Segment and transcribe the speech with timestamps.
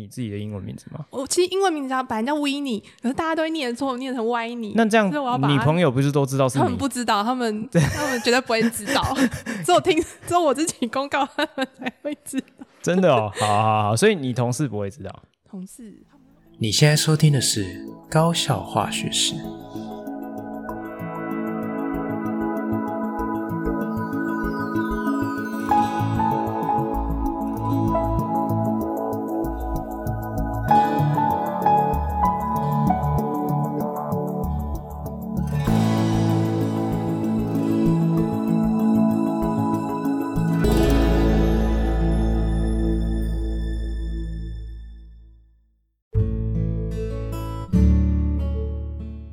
[0.00, 1.04] 你自己的英文名字吗？
[1.10, 4.72] 我其实英文名字叫本来叫 Winnie，可是大家都会念错，念成 Winnie。
[4.74, 6.62] 那这样，你朋友不是都知道是你？
[6.64, 9.02] 他们不知道，他们 他们绝对不会知道，
[9.64, 12.46] 只有听只有我自己公告，他们才会知道。
[12.82, 15.22] 真的哦，好好好，所以你同事不会知道。
[15.48, 16.02] 同事，
[16.58, 19.34] 你现在收听的是高校化学式。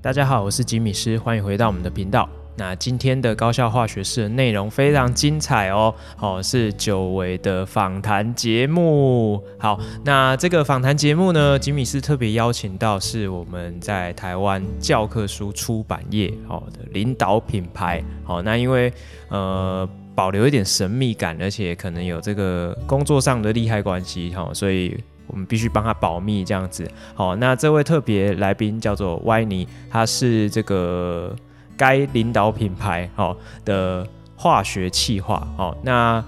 [0.08, 2.30] 大家好，我是吉米师，欢迎回到我们的频道。
[2.56, 9.44] 那今天的高效化学式的内容非常精彩哦，哦，是久违的访谈节目。
[9.60, 18.02] 好，那这个访谈节目呢，吉米师特别邀请到是我们在台湾教科书出版业哦的领导品牌。
[18.24, 18.90] 好，那因为
[19.28, 24.98] 呃保留一点神秘感，而且可能有这个工作上的利害关系，哈，所以。
[25.28, 26.90] 我们必须帮他保密，这样子。
[27.14, 31.36] 好，那这位特别来宾叫做歪妮，他是这个
[31.76, 35.48] 该领导品牌好的化学气化。
[35.56, 36.24] 好，那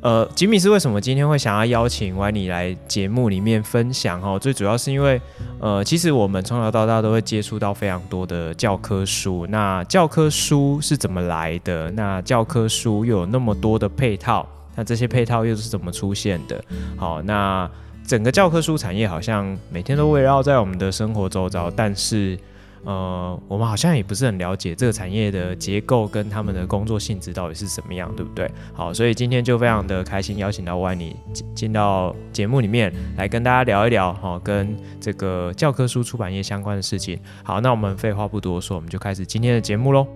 [0.00, 4.20] 呃，吉米是为什么今天会想要邀请歪妮来节目里面分享？
[4.20, 5.20] 哦，最主要是因为
[5.60, 9.46] 呃，其实我们从小到大都会接触到非常多的教科书。
[9.48, 11.88] 那教科书是怎么来的？
[11.92, 16.60] 那教科书又有那么多的配套，那这些配套又是怎么出现的？
[16.96, 17.70] 好，那。
[18.06, 22.38] 整个教科书产业好像每天都围绕在我们的生活周遭，但是，
[22.84, 28.50] 呃，我们好像也不是很了解这个产业的结构跟他们的工作性质到底是什么样，对不对？
[28.72, 31.16] 好，所以今天就非常的开心邀请到万妮
[31.54, 37.18] 进到节目里面来跟大家聊一聊，哈，跟这个教科书出版业相关的事情。
[37.44, 40.06] 好，那我们废话不多说，我们就开始今天的节目喽。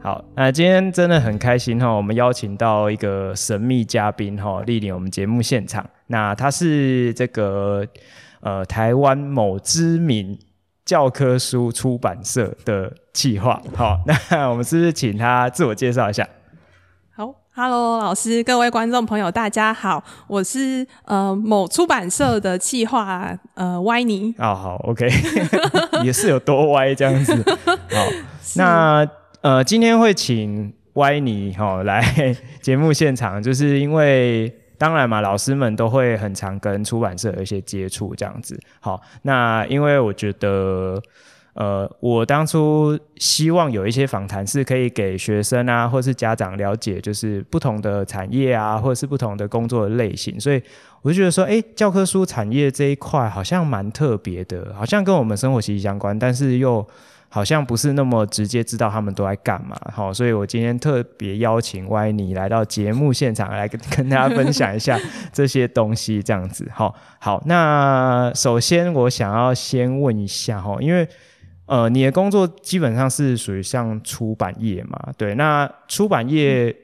[0.00, 5.84] 好，那今天真的很开心哈，我们邀请到一个神秘嘉宾哈，莅临我们节目现场。
[6.06, 7.84] 那他是这个
[8.40, 10.38] 呃台湾某知名
[10.84, 13.60] 教科书出版社的企划。
[13.74, 13.98] 好，
[14.30, 16.26] 那我们是不是请他自我介绍一下？
[17.16, 24.32] 好，Hello，老师，各位观众朋友，大家好，我是呃某出版社的企划呃歪妮。
[24.38, 25.10] 哦，好，OK，
[26.04, 27.34] 也是有多歪这样子。
[27.66, 28.06] 好，
[28.54, 29.04] 那。
[29.48, 32.04] 呃，今天会请歪妮哈来
[32.60, 38.60] 节目现场，就是因为当然嘛，老师们都会很常跟出版社有一些接触这样子。
[38.78, 41.02] 好，那因为我觉得，
[41.54, 50.62] 呃，我当初希望有一些访谈是可以给学生啊，或是家长了解，就是不同的产业啊，或者是不同的工作的类型，所以
[51.00, 56.86] 我就觉得说，哎，教科书产业这一块好像蛮特别的，好像跟我们生活息息相关，但是又。
[57.30, 64.98] 好像不是那么直接知道他们都在干嘛，好，所以我今天特别邀请歪妮来到节目现场来跟跟大家分享一下
[65.32, 71.06] 这些东西，这样子，好，好，那首先我想要先问一下哈，因为
[71.66, 76.74] 呃，你的工作基本上是属于像出版业嘛，对，那出版业，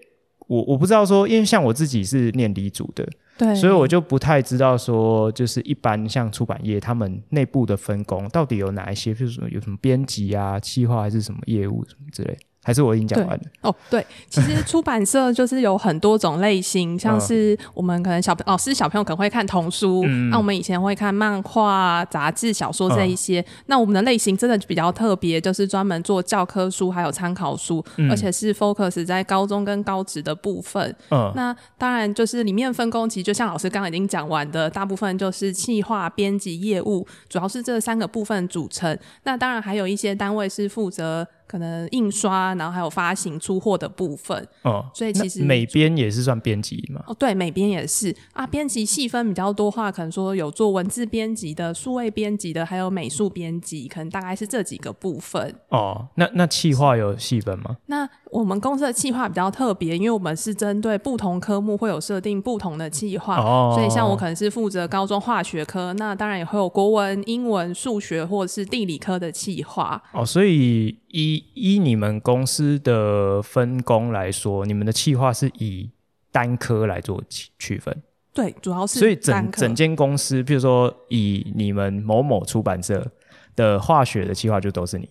[0.46, 3.08] 我我不知道说，因为像我自己是念理组的。
[3.36, 12.38] 对，所以我就不太知道说，就是一般像出版业，他们内部的分工到底有哪一些，比如说有什么编辑啊、企划还是什么业务什么之类。
[12.64, 13.74] 还是我已经讲完了哦。
[13.90, 23.40] 对，其实出版社就是有很多种类型， 像是我们可能小老师小朋友可能会看童书，那、嗯啊、我们以前会看漫画、杂志、小说这一些。
[23.40, 30.96] 嗯、那我们的类型真的比较特别，就是专门做教科书还有参考书，嗯、而且是 focus 在高中跟高职的部分。
[31.10, 38.98] 嗯，那当然就是里面分工，其实就像老师刚刚已经讲完的，大部分就是企划、编辑、业务，主要是这三个部分组成。
[39.24, 41.26] 那当然还有一些单位是负责。
[41.54, 44.36] 可能印刷，然后还有发行、出货的部分。
[44.62, 47.00] 哦，所以其实美编也是算编辑嘛？
[47.06, 48.44] 哦，对，美编也是啊。
[48.44, 55.54] 编辑细分比较多话，可能说有做文字编辑的、数位编辑的，还有美术编辑，可能大概是这几个部分。
[55.68, 57.76] 哦，那那企划有细分吗？
[57.86, 63.36] 那我们公司的企划比较特别，因为我们是针对不同科目会有设定不同的企划。
[63.36, 70.02] 哦，所以像我可能是负责高中化学科，那当然也会有国文、英文、数学或者是地理科的企划。
[70.12, 70.98] 哦，所以。
[71.14, 75.88] 依依你们公司的分工来说，你们的企划是以
[76.32, 78.02] 单科来做区区分？
[78.32, 78.98] 对，主要是。
[78.98, 83.12] 所以整整间公司，比如说以你们某某出版社
[83.54, 85.08] 的化学的计划，就都是你。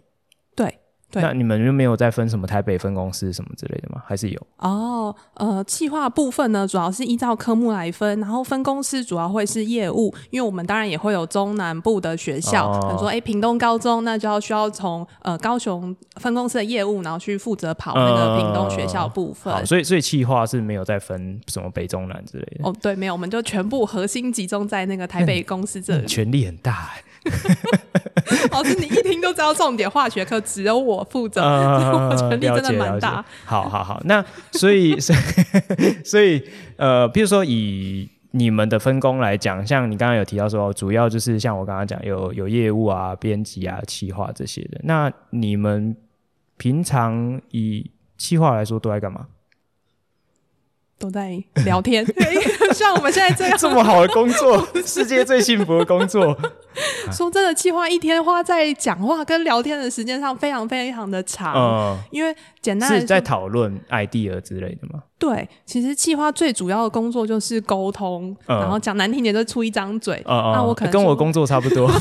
[1.14, 4.02] 对，那你们就没有再分什么台北分公司什么之类的吗？
[4.04, 4.48] 还是有？
[4.58, 19.54] 哦，呃，企划部分呢，主要是依照科目来分，然后分公司主要会是业务，因为我们当然也会有中南部的学校，比如说哎，屏东高中，那就要需要从呃高雄分公司的业务，然后去负责跑那个屏东学校部分。
[19.54, 22.68] 呃、所以，所以企划是没有再分什么北中南之类的。
[22.68, 27.04] 哦，对，没有，我们就全部核心集中在那个台北公司这里，权力很大哎。
[28.52, 33.24] 老师，你一听就知道重点化学课只有我负责，呃、 我权力真的蛮大。
[33.46, 36.44] 好好好，那所以 所以所以
[36.78, 44.80] 呃，比如说以你们的分工来讲，像你刚刚有提到说，主要就是像我刚刚讲，有有业务啊、编辑啊、企划这些的。
[44.84, 45.96] 那你们
[46.58, 49.28] 平常以企划来说，都在干嘛？
[51.04, 52.06] 都在聊天，
[52.74, 56.34] 像我们现在这样 这么好的工作， 世界最幸福的工作。
[57.12, 65.04] 说真的，企划一天花在讲话跟聊天的时间上非常非常的长，嗯、因为简单是在讨论 idea 之类的吗？
[65.20, 70.16] 对，其实企划最主要的工作就是沟通，嗯、然后讲难听点就出一张嘴。
[70.26, 71.92] 嗯、那我可能跟我工作差不多。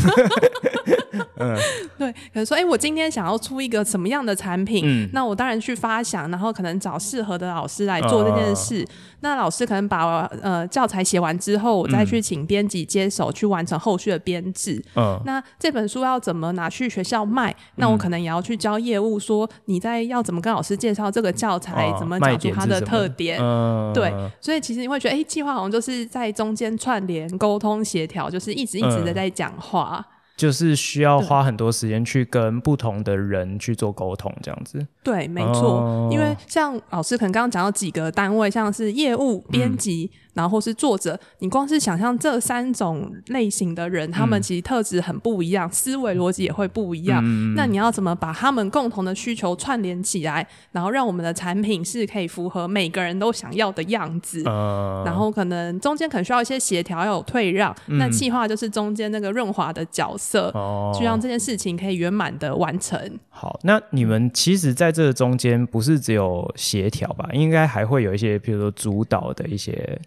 [1.36, 1.56] 嗯，
[1.98, 8.82] 对，可能说，哎、欸，我今天想要出一个什么样的产品，嗯、那我当然去发想，然后可能找适合的老师来做这件事。
[8.82, 8.88] 嗯、
[9.20, 14.82] 那老师可能把呃教材写完之后，我再去请编辑接手去完成后续的编制。
[14.96, 17.54] 嗯，那这本书要怎么拿去学校卖？
[17.76, 23.38] 那我可能也要去教业务，说你在要怎么跟老师介绍这个教材，嗯、怎么讲出它的特点。
[23.40, 30.04] 嗯、对，所以其实你会觉得，哎、欸，计划好像就是在中间串联、沟通、协调，就是一直一直的在讲话。
[30.42, 34.84] 嗯就是需要花很多时间去跟不同的人去做沟通，这样子。
[35.04, 35.78] 对，没错。
[35.78, 40.10] 哦、因为像老师可能刚刚讲到几个单位，像是业务、编辑。
[40.12, 47.20] 嗯然后是作者，你光是想象这三种类型的人，他们其实特质很不一样，嗯、思维逻辑也会不一样。
[47.23, 54.43] 嗯、那你要怎么把他们共同的需求串联起来，然后让我们的产品是可以符合每个人都想要的样子？
[54.46, 57.75] 呃、然后可能中间可能需要一些协调，要有退让。
[57.88, 62.99] 嗯、那企划就是中间那个润滑的角色，哦、去让这件事情可以圆满的完成。
[63.29, 67.29] 好，那你们其实在这个中间不是只有协调吧？
[67.34, 70.00] 应该还会有一些，比如说主导的一些。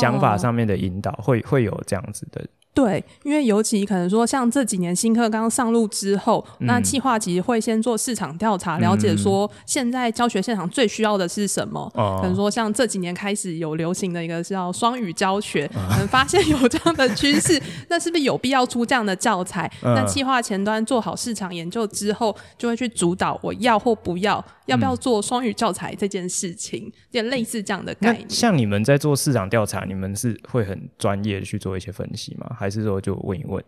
[0.00, 2.46] 想法上面的引导会会有这样子的。
[2.76, 11.90] 对，因为尤其可能说，像这几年新课刚上路之后，嗯、那企划其实会先做市场调查，了解说现在教学现场最需要的是什么。
[11.94, 17.58] 嗯、可能说，像这几年开始有流行的一个叫双语教学，嗯、可能发现有这样的趋势，
[17.88, 19.66] 那是不是有必要出这样的教材？
[19.82, 28.28] 嗯、那企划前端做好市场研究之后，就会去主导我要或不要，要不要做双语教材这件事情，也、嗯、类似这样的概念。
[28.28, 32.54] 像你们在做市场调查，你们是会很专业的去做一些分析吗？
[32.58, 33.62] 还是说就问一问？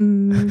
[0.00, 0.50] 嗯，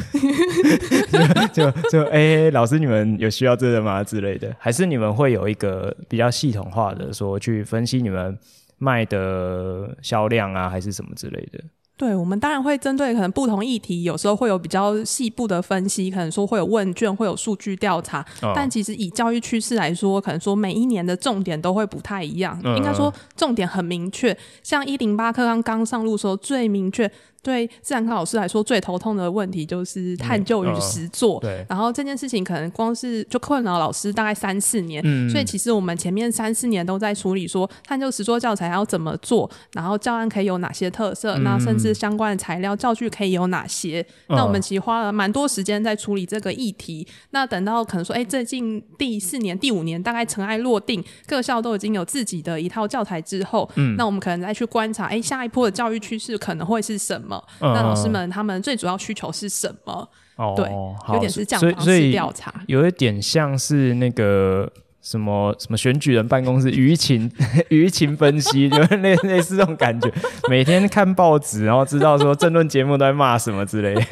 [1.52, 4.02] 就就就哎、欸，老师，你们有需要这个吗？
[4.02, 8.38] 之类的，还是你们会有一个比较系统化的说去分析你们
[8.78, 11.58] 卖的销量啊，还是什么之类的？
[11.96, 18.24] 对，我们当然会针对可能不同议题，有时候会有比较细部的分析，可能说会有问卷，会有数据调查。
[18.42, 22.58] 哦、但其实以教育趋势来说，可能说每一年的重点都会不太一样。
[22.64, 27.10] 嗯、应该说重点很明确，像一零八课刚刚上路的时候最明确。
[27.42, 31.34] 对自然科老师来说，最头痛的问题就是探究与实作。
[31.34, 35.02] 嗯呃、对，然后这件事情可能光是就困扰老师大概三四年。
[35.04, 44.00] 嗯，所以其实我们前面三四年都在处理说探究实作教材要怎么做，然后教案可以有哪些特色，那、嗯、甚至相关的材料教具可以有哪些。
[44.28, 47.04] 嗯、那我们其实花了蛮多时间在处理这个议题。
[47.30, 57.31] 那等到可能说，哎，最近第四年、第五年大概尘埃落定，各校都已经有自己的一套教材之后，嗯，那我们可能再去观察，哎，下一波的教育趋势可能会是什么？
[57.60, 60.08] 那老师们他们最主要需求是什么？
[60.36, 60.66] 哦，对，
[61.14, 64.70] 有点是这样方式调查，有一点像是那个
[65.02, 67.30] 什么什么选举人办公室舆情
[67.68, 70.10] 舆情分析，就类类似这种感觉。
[70.48, 74.02] 每天看报纸，然后知道说政论节目都在骂什么之类的，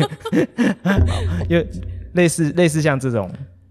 [1.49, 1.67] 因为
[2.13, 3.31] 类似类似像这种。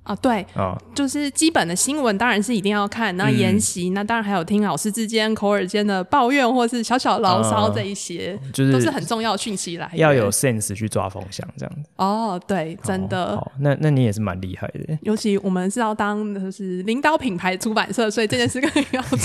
[0.10, 11.88] 啊，对，啊、就是基本的新闻当然是一定要看，那研习，嗯、那当然还有听老师之间口耳间的抱怨或是小小牢骚这一些，哦、就是都是很重要的讯息来，要有 sense 去抓风向这样子。
[11.98, 13.38] 哦，对，真的。
[13.38, 14.98] 好，那那你也是蛮厉害的。
[15.04, 19.18] 尤其我们是要当就是领导品牌出版社，所以这件事更要做。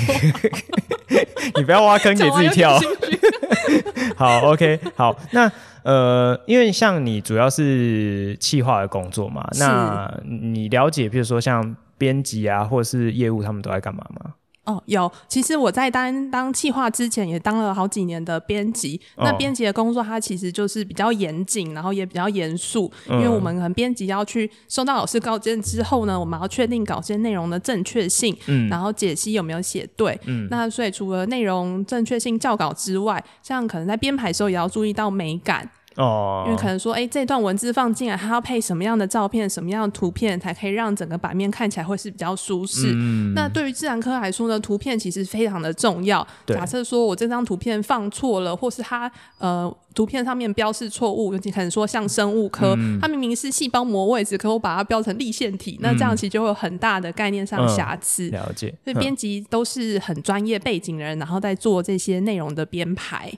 [1.57, 2.79] 你不要挖坑给自己跳。
[4.17, 5.51] 好，OK，好，那。
[5.85, 14.35] 呃，因为像你主要是企划的工作嘛，那你了解，比如说像编辑啊，或者是业务，他们都在干嘛吗？
[14.65, 15.11] 哦，有。
[15.29, 19.01] 其实我在担当企划之前，也当了好几年的编辑。
[19.17, 22.91] 哦、那编辑的工作，它其实就是比较严谨，然后也比较严肃。
[23.09, 30.49] 嗯、因为我们可能编辑要去收到老师稿件之后呢，我们要确定稿件内容的正确性，嗯，然后解析有没有写对，嗯。
[30.51, 35.71] 那所以除了内容正确性校稿之外，像可能在编排的时候也要注意到美感。
[35.97, 42.93] 哦，因为可能说，哎、欸，这段文字放进来，它要配什么样的照片、什么样的图片，才可以让整个版面看起来会是比较舒适。
[42.95, 46.27] 嗯、那对于自然科来说呢，图片其实非常的重要。
[46.47, 58.29] 假设说我这张图片放错了，或是它呃图片上面标示错误，尤其可能说像生物科，嗯、它明明是细胞膜位置，可我把它标成立腺体，嗯、那这样其实就会有很大的概念上瑕疵。
[58.31, 58.75] 嗯、了解。
[58.83, 63.33] 所以编辑都是很专业背景的人，然后在做这些内容的编排。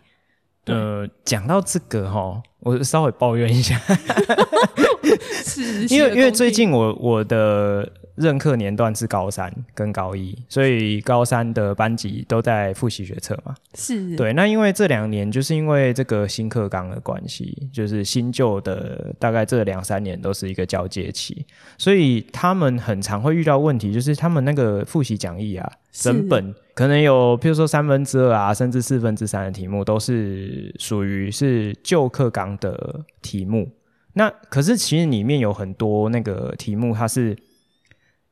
[0.67, 3.81] 呃，讲到这个哈，我稍微抱怨一下，
[5.45, 14.33] 是，因为因为最近我我的任课年段是高三跟高一，所以高三的班级都在复习学测嘛，是对。
[14.33, 21.47] 那因为这两年就是因为这个新课纲的关系，就是新旧的大概这两三年都是一个交接期，
[21.79, 26.53] 所以他们很常会遇到问题，就是他们那个复习讲义啊，整本。
[26.77, 33.67] 可能有，譬如说三分之二啊，甚至四分之三的题目都是属于是旧课纲的题目。
[34.13, 37.35] 那可是其实里面有很多那个题目，它是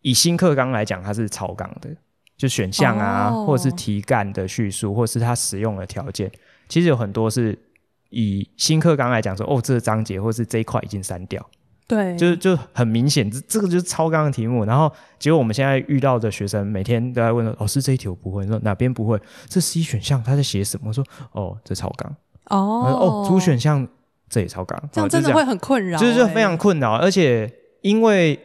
[0.02, 1.88] 以新课纲来讲，它是超纲的，
[2.36, 6.30] 就选项啊，哦、或者是题干的叙述，或者是它使用的条件，
[6.68, 7.58] 其实有很多是
[8.10, 11.48] 以新课纲来讲说，哦，这个章节或是这一块已经删掉。
[11.86, 14.64] 对，就是就很明显，这这个就是超纲的题目。
[14.64, 19.20] 然后结果我们现在遇到的学生每天都在问老师，这一题我不会，说哪边不会？
[19.48, 20.88] 这 C 选项他在写什么？
[20.88, 22.16] 我说哦，这超纲
[22.48, 23.86] 哦哦主选项
[24.30, 26.94] 这也超纲，这样真的会很困扰，就是就非常困扰。
[26.94, 28.38] 而且因为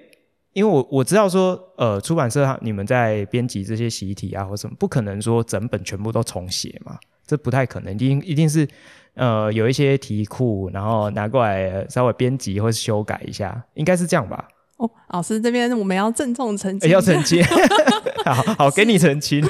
[0.52, 8.68] 因为我我知道说，呃，出版社你们在编辑这些习题啊或什么，不可能说整本全部都重写嘛，这不太可能，一定一定是。
[9.16, 14.48] 呃，有一些题库，然后拿过来稍微编辑或是修改一下，应该是这样吧？
[14.78, 17.44] 哦，老师这边我们要郑重澄清，要澄清，
[18.24, 19.46] 好好给你澄清。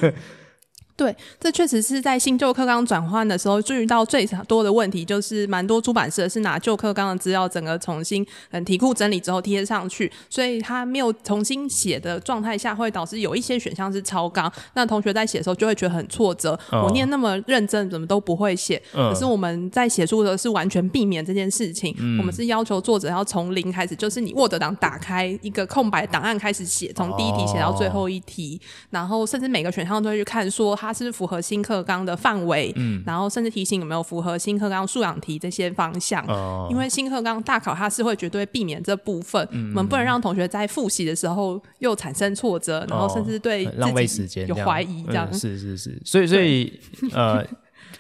[0.99, 14.51] 对，这确实是在新旧课纲转换的时候，注意到最多的问题，就是蛮多出版社是拿旧课纲的资料，整个重新嗯题库整理之后贴上去，所以他没有重新写的状态下，会导致有一些选项是超纲。
[14.73, 18.81] 那同学在写的时候就会觉得很挫折，哦、我念那么认真，怎么都不会写？
[18.93, 30.88] 嗯、可是我们在写书的时候是完全避免这件事情，嗯、我们是要求作者要从零开始，就是你 Word 档打开一个空白档案开始写，从第一题写到最后一题，哦、然后甚至每个选项都会去看说他。
[30.89, 46.79] 它是符合新课纲的范围，嗯，然后甚至提醒有没有符合新课纲素养题这些方向，哦，因为新课纲大考它是会绝对避免这部分，嗯，我们不能让同学在复习的时候又产生挫折，然后甚至对浪费时间有怀疑这样，这样、嗯，是是是，所以所以
[47.13, 47.45] 呃。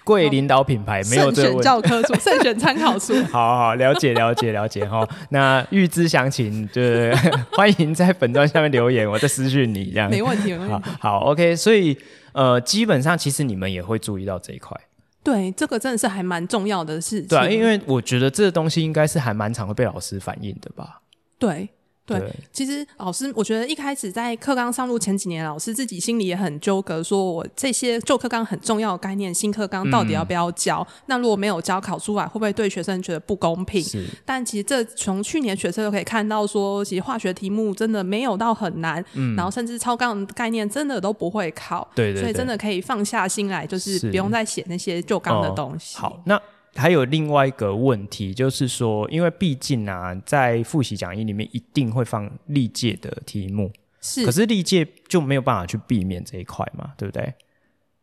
[0.03, 3.13] 贵领导品牌没有这个慎选教科书， 慎选参考书。
[3.31, 5.07] 好好了解了解了解哈。
[5.29, 7.15] 那预知详情，就是
[7.51, 10.09] 欢迎在本段下面留言，我再私讯你这样。
[10.09, 10.73] 没问题，没问题。
[10.73, 11.55] 好，好，OK。
[11.55, 11.95] 所以
[12.33, 14.79] 呃，基本上其实你们也会注意到这一块。
[15.23, 17.27] 对，这个真的是还蛮重要的事情。
[17.27, 21.01] 对啊，因为我觉得这个东西应该是还蛮常会被老师反映的吧。
[21.37, 21.69] 对。
[22.17, 30.85] 对，对其实老师，我觉得一开始在课纲上路前几年，老师自己心里也很纠葛，说我这些旧课纲很重要的概念，新课纲到底要不要教？
[30.89, 33.83] 嗯、那如果没有教，考出来会不会对学生觉得不公平？
[33.83, 34.05] 是。
[34.25, 45.97] 但其实这从去年学测就可以看到说，说其实化学题目真的没有到很难，嗯，然后甚至超纲概念真的都不会考，对，对对，所以真的可以放下心来，就是不用再写那些旧纲的东西。
[45.97, 46.41] 哦、好，那。
[46.79, 53.71] 还有另外一个问题，就是说，因为毕竟啊，在复习讲义里面一定会放历届的题目，
[54.01, 57.33] 是，可是历届就没有办法去避免这一块嘛，对不对？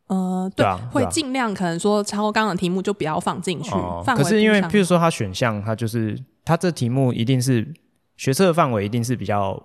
[0.09, 3.73] 呃，对，对啊、会尽量可能说超纲的题目就不要放进去。
[3.73, 7.75] 哦、可是因为，譬如说，它选项它就是它这题目一定是
[8.17, 9.61] 学测的范围一定是比较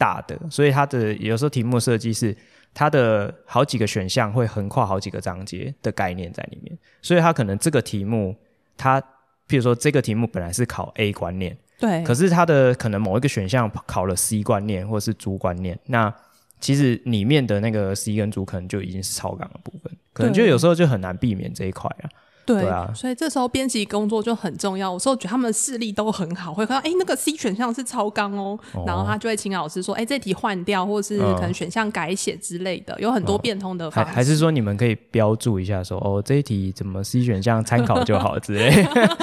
[0.00, 2.34] 大的，所以它的有时候题目设计是。
[2.72, 8.32] 它的好几个选项会横跨好几个章节的概念在里面，所以它可能这个题目，
[8.76, 9.00] 它
[9.48, 16.14] 譬如说这个题目本来是考 A 观念，对，可是它的可能某一个选项考了 C 观念或者是主观念，那
[16.60, 22.06] 其实里面的那个 C 跟主可能就已经是超纲的部分，可能就有时候就很难避免这一块啊。
[22.54, 24.92] 对，对啊，所以这时候编辑工作就很重要。
[24.92, 34.10] 有时候觉得他们的视力都很好，会看到哎，那个 C 选项是超纲哦，哦然后他就会请老师说，哎，这题换掉，或是可能选项改写之类的，嗯、有很多变通的方法。
[34.10, 38.70] 还是说你们可以标注一下说，说哦，这一题怎么 C 选项参考就好之类。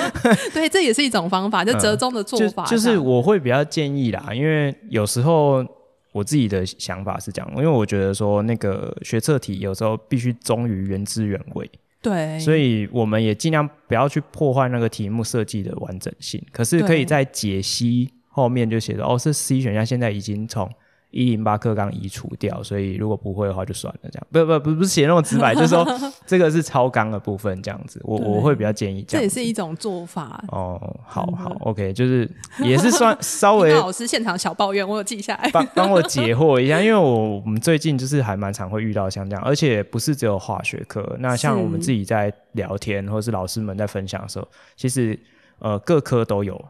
[0.53, 2.77] 对，这也是一种方法， 就折中的做法、嗯就。
[2.77, 5.65] 就是我会比较建议啦，因为有时候
[6.11, 11.69] 我自己的想法是这样，因为我觉得说那个学测题有时候必须忠于原汁原味。
[12.01, 16.41] 对，所以我们也尽量不要去破坏那个题目设计的完整性。
[16.51, 20.69] 可是可以在解析后面就写着哦，是 C 选项现在已经从。
[21.17, 24.27] 一零八课纲移除掉，所以如果不会的话就算了，这样。
[24.31, 25.83] 不不不不是写那么直白， 就是说
[26.27, 29.21] 这个是超纲的部分，这样子，我我会比较建议这样。
[29.21, 30.43] 这也是一种做法。
[30.49, 45.19] 哦，好好，OK，就是也是算稍微 老师现场小抱怨，我有记下来，帮帮我解惑一下，因为我我们最近就是还蛮常会遇到像这样，而且不是只有化学课，那像我们自己在聊天或者是老师们在分享的时候，其实
[45.59, 46.63] 呃各科都有。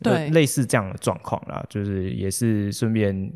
[0.00, 3.32] 对，类似这样的状况啦，就是也是顺便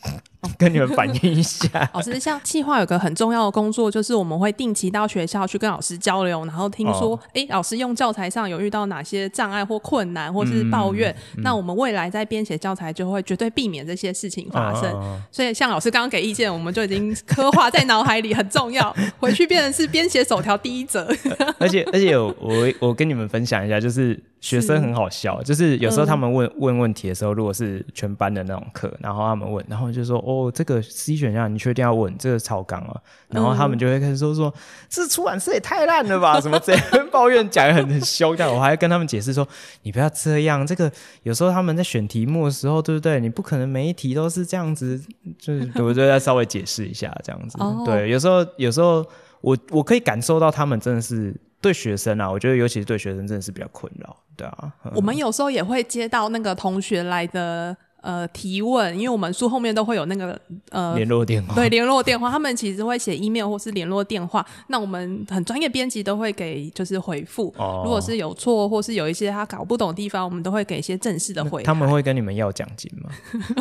[0.56, 1.68] 跟你们反映一下。
[1.92, 14.90] 老师，像企划有个很重要的工作，就是我们会定期到学校去跟老师交流，然后听说，哎、老师用教材上有遇到哪些障碍或困难，或是抱怨，嗯嗯、那我们未来在编写教材就会绝对避免这些事情发生。
[14.92, 18.94] 哦、所以，像老师刚刚给意见，我们就已经刻画在脑海里，很重要。
[19.18, 21.12] 回去变成是编写手条第一则。
[21.58, 24.22] 而且，而且我我我跟你们分享一下，就是。
[24.38, 32.16] 学生很好笑，就是有时候他们问、嗯、问问题的时候，如果是全班的那种课，然后他们问，然后就说：“哦，这个 C 选项你确定要问？
[32.18, 34.52] 这个超纲啊。”然后他们就会开始说：“说
[34.88, 36.40] 这出版社也太烂了吧？
[36.40, 39.46] 什么这样 抱怨讲得很很凶。”这样我还跟他们解释说
[39.82, 40.90] ：“你不要这样，这个
[41.22, 43.20] 有时候他们在选题目的时候，对不对？
[43.20, 45.00] 你不可能每一题都是这样子，
[45.38, 46.06] 就是对不对？
[46.08, 47.56] 再稍微解释一下这样子。
[47.60, 49.04] 哦、对，有时候有时候
[49.40, 54.72] 我我可以感受到他们真的是。”对学生啊，我觉得尤其是对学生真的是比较困扰，对啊。
[54.94, 57.76] 我们有时候也会接到那个同学来的。
[58.06, 67.52] 呃，提问，因为我们书后面都会有那个呃联络电话，对，联络电话，他们其实会写 email 或是联络电话，那我们很专业编辑都会给就是回复。
[67.58, 71.66] 哦，如果是有错或是有一些他搞不懂的地方，我们都会给一些正式的回复。
[71.66, 73.10] 他们会跟你们要奖金吗？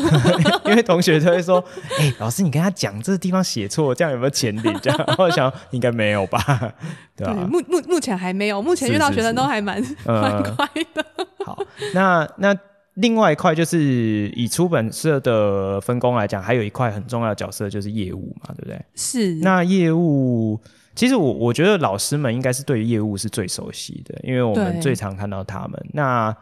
[0.66, 1.58] 因为同学就会说，
[1.98, 4.80] 哎、欸，老师，你跟他讲这个地方写错，这样有没有钱领？
[4.80, 6.40] 这样，我想应该没有吧？
[7.18, 7.34] 对吧？
[7.50, 11.04] 目目目前还没有，目前遇到学生都还蛮蛮快的。
[11.44, 11.58] 好，
[11.96, 12.56] 那那。
[12.96, 13.80] 另外一块就是
[14.36, 18.82] 以出版社的分工来讲，还有一块很重要的角色就是业务嘛，对不对？
[18.96, 19.36] 是。
[19.36, 20.60] 那业务，
[20.96, 25.86] 其实我我觉得老师们应该是对于业务是最熟悉的，因为我们最常看到他们。
[25.94, 26.36] 那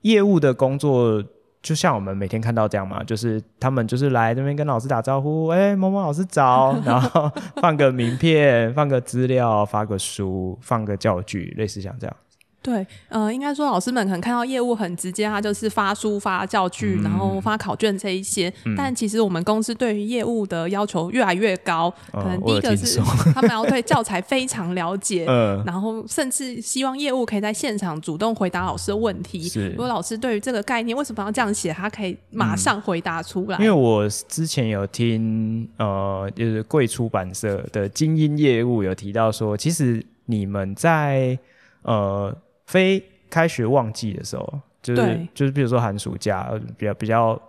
[0.00, 1.22] 业务的工作，
[1.60, 12.16] 就像我们每天看到这样嘛，就是他们就是来这边跟老师打招呼，哎，某某老师早，然后放个名片，放个资料，发个书，放个教具，类似像这样。
[12.60, 18.52] 对，呃，应该说老师们可能看到业务很直接，他就是发书、发教具，嗯、然后发考卷这一些。
[18.64, 23.00] 嗯、但其实我们公司对于业务的要求越来越高，嗯、可能第一个是
[23.32, 29.48] 他们要对教材非常了解， 嗯、然后甚至希望业务可以在现场主动回答老师的问题。
[29.48, 33.56] 是如果老师对于这个概念为什么要这样写，他可以马上回答出来。
[33.58, 41.38] 嗯、因为我之前有听呃，就是贵出版社的精英业务有提到说，其实你们在
[41.82, 42.36] 呃。
[42.68, 45.28] 非开学旺季的时候，就是对。
[45.34, 47.40] 就是比如说寒暑假，比较比较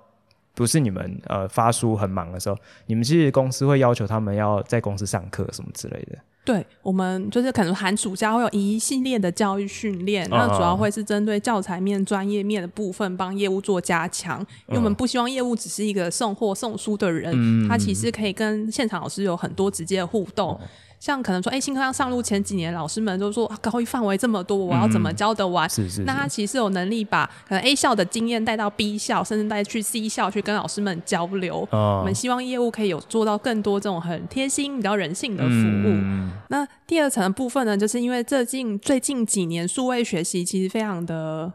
[0.55, 6.17] 不是你们呃发书很忙的时候，你们其实公司会要求他们要在公司上课什么之类的。
[6.45, 20.57] 对，我们就是可能寒暑假会有一系列的教育训练，那主要会是针对教材面、专业面的部分帮业务做加强，因为我们不希望业务只是一个送货送书的人，嗯、他其实可以跟现场老师有很多直接的互动。
[20.61, 20.67] 嗯
[20.99, 25.65] 像可能说，哎、欸，新课纲上路前几年，老师们都说，啊、高一范围这么多，我要怎么教得完？
[25.67, 31.67] 嗯、是是是，那他其实有能力把可能 A 校的经验带到 B 校，甚至带去 C 校去跟老师们交流。
[31.71, 35.93] 哦、我们希望业务可以有做到更多这种很贴心、比较人性的服务。
[35.93, 41.53] 嗯、那第二层的部分呢，就是因为最近最近几年数位学习其实非常的。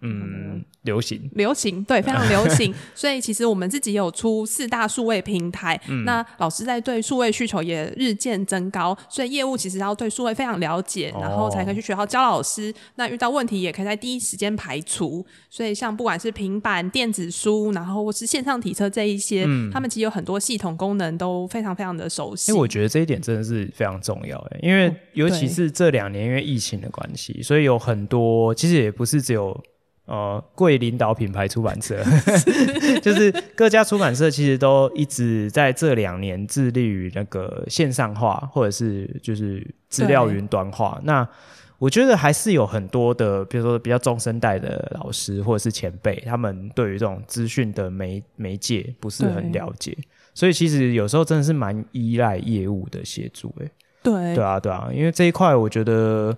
[0.00, 2.72] 嗯，流行，流行，对，非常 流行。
[2.94, 12.72] 所以其实我们自己有出四大数位平台，嗯、那老师在对数位需求也日渐增高，所以业务其实要对数位非常了解，哦、然后才可以去学校教老师。
[12.94, 15.26] 那遇到问题也可以在第一时间排除。
[15.50, 22.52] 所以像不管是平板电子书，然后或是线上体测这一些，嗯、他们其实有很多系统功能都非常非常的熟悉。
[22.52, 29.60] 因为我觉得这一点真的是非常重要，因为尤其是这两年因为疫情的关系，所以有很多其实也不是只有。
[30.08, 32.02] 呃，贵领导品牌出版社，
[33.02, 40.98] 就是各家出版社其实都一直在这两年致力于那个线上化，或者是就是资料云端化。
[41.04, 41.28] 那
[41.76, 49.94] 我觉得还是有很多的，比如说比较中生代的老师或者是前辈，他们对于这种资讯的媒媒介不是很了解，
[50.32, 53.54] 所以其实有时候真的是蛮依赖业务的协助。
[53.60, 53.70] 哎，
[54.02, 56.34] 对，对啊，对啊，因为这一块我觉得。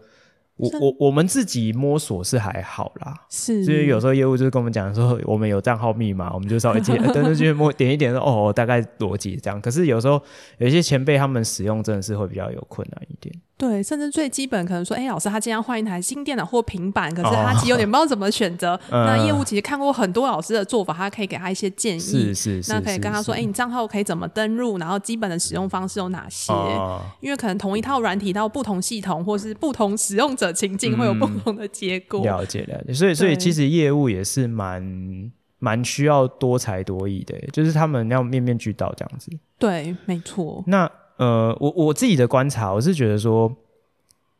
[0.60, 9.60] 我我我们自己摸索是还好啦，是，所以有时候业务就是跟我们讲说，我们有账号密码，我们就稍微记，登登去摸点一点说，哦，大概逻辑这样。
[9.60, 10.20] 可是有时候
[10.58, 13.34] 有一些前辈他们使用真的是会比较有困难一点。
[13.60, 18.72] 对，甚至最基本可能说，哎，老师他今天要换一台新电脑或平板，可是他其实有点 不知道怎么选择。
[18.90, 22.00] 哦、那业务其实看过很多老师的做法，他可以给他一些建议。
[22.00, 22.72] 是是是。
[22.72, 24.78] 那可以跟他说，哎，你账号可以怎么登录？
[24.78, 26.50] 然后基本的使用方式有哪些？
[26.54, 32.20] 哦、因为可能同一套软体到不同系统或是不同使用者情境会有不同的结果。
[32.20, 32.94] 嗯、了解了解。
[32.94, 39.30] 所以所以其实业务也是蛮蛮需要多才多艺的，就是他们要面面俱到这样子。
[39.58, 40.64] 对，没错。
[40.66, 43.54] 那呃，我我自己的观察，我是觉得说。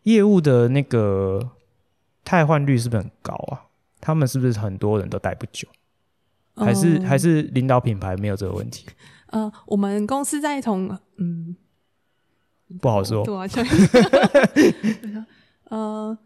[0.05, 1.51] 业务的那个
[2.25, 3.69] 汰换率是不是很高啊？
[4.01, 5.69] 他们是不是很多人都待不久？
[6.57, 8.87] 还是、嗯、还是领导品牌没有这个问题？
[9.27, 11.55] 呃，我们公司在从嗯，
[12.81, 13.23] 不好说。
[13.23, 13.45] 对啊，
[15.69, 16.19] 呃，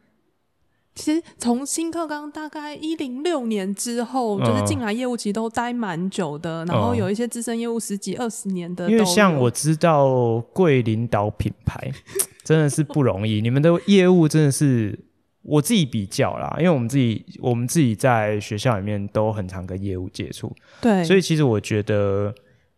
[0.95, 8.91] 其实从新课纲大概一零六年之后，嗯、就是进来业务其实都待蛮久的，然后有一些资深业务十几二十年的。
[8.91, 11.93] 因为像我知道贵领导品牌。
[12.45, 14.99] 真的是不容易，你们的业务真的是
[15.41, 22.35] 我自己比较啦，因为我们自己我们自己在学校里面都很常跟业务接触，对，所以其实我觉得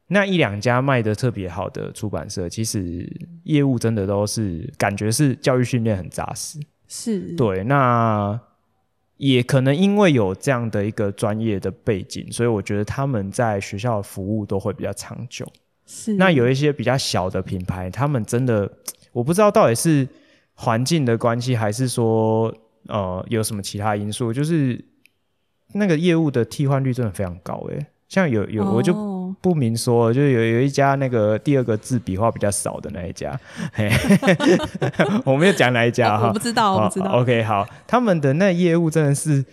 [0.07, 8.41] 那一两家卖的特别好的出版社，其实业务真的都是感觉是教育训练很扎实，是对，那
[9.17, 15.47] 也可能因为有这样的一个专业的背景，所以我觉得他们在学校的服务都会比较长久，
[15.87, 18.71] 是，那有一些比较小的品牌，他们真的。
[19.13, 20.07] 我不知道到底是
[20.53, 22.55] 环境的关系，还是说
[22.89, 24.85] 呃有什么其他因素，就是
[25.73, 27.87] 那个业务的替换率真的非常高诶。
[28.09, 28.93] 像有有我就
[29.41, 33.39] 不明说，就有有一家那个第二个字笔画比较少的那一家，
[33.73, 33.91] 嘿
[35.25, 37.13] 我没有讲哪一家哈，我不知道，我不知道。
[37.21, 39.45] OK，好，他们的那业务真的是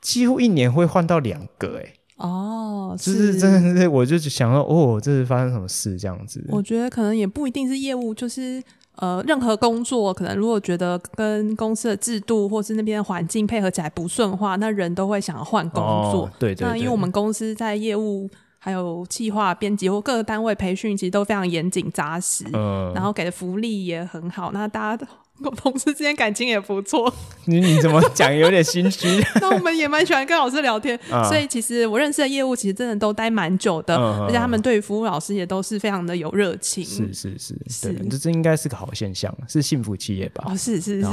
[0.00, 1.92] 几乎一年会换到两个哎。
[2.16, 6.44] 哦，就是，真的是，我就想说，哦，这是发生什么事这样子？
[6.48, 8.62] 我觉得可能也不一定是业务，就是。
[8.98, 16.24] 呃，任何工作可能如果觉得跟公司的制度或是那边环境配合起来不顺的话，那人都会想要换工作。
[16.24, 16.66] 哦、对，对对。
[16.66, 18.26] 那因为我们公司在业务
[18.66, 22.44] 还有企划、编辑或各个单位培训，其实都非常严谨扎实。
[22.52, 22.92] 嗯。
[22.92, 25.06] 然后给的福利也很好，那大家都。
[25.44, 27.12] 我同事之间感情也不错，
[27.44, 29.06] 你你怎么讲有点心虚？
[29.40, 36.84] 那我们也蛮喜欢跟老师聊天，嗯、所以其实我认识的业务其实真的都待蛮久的，嗯、而且他们对于服务老师也都是非常的有热情。
[36.84, 40.44] 是是是，是对，这这应该是个好现象，是幸福企业吧？
[40.48, 41.08] 哦，是是是，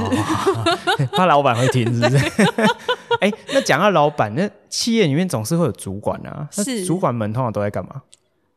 [1.12, 2.16] 怕老板会听是不是？
[3.20, 8.02] 哎、欸，那讲到老板，那企业里面总是会有主管啊，是主管们通常都在干嘛？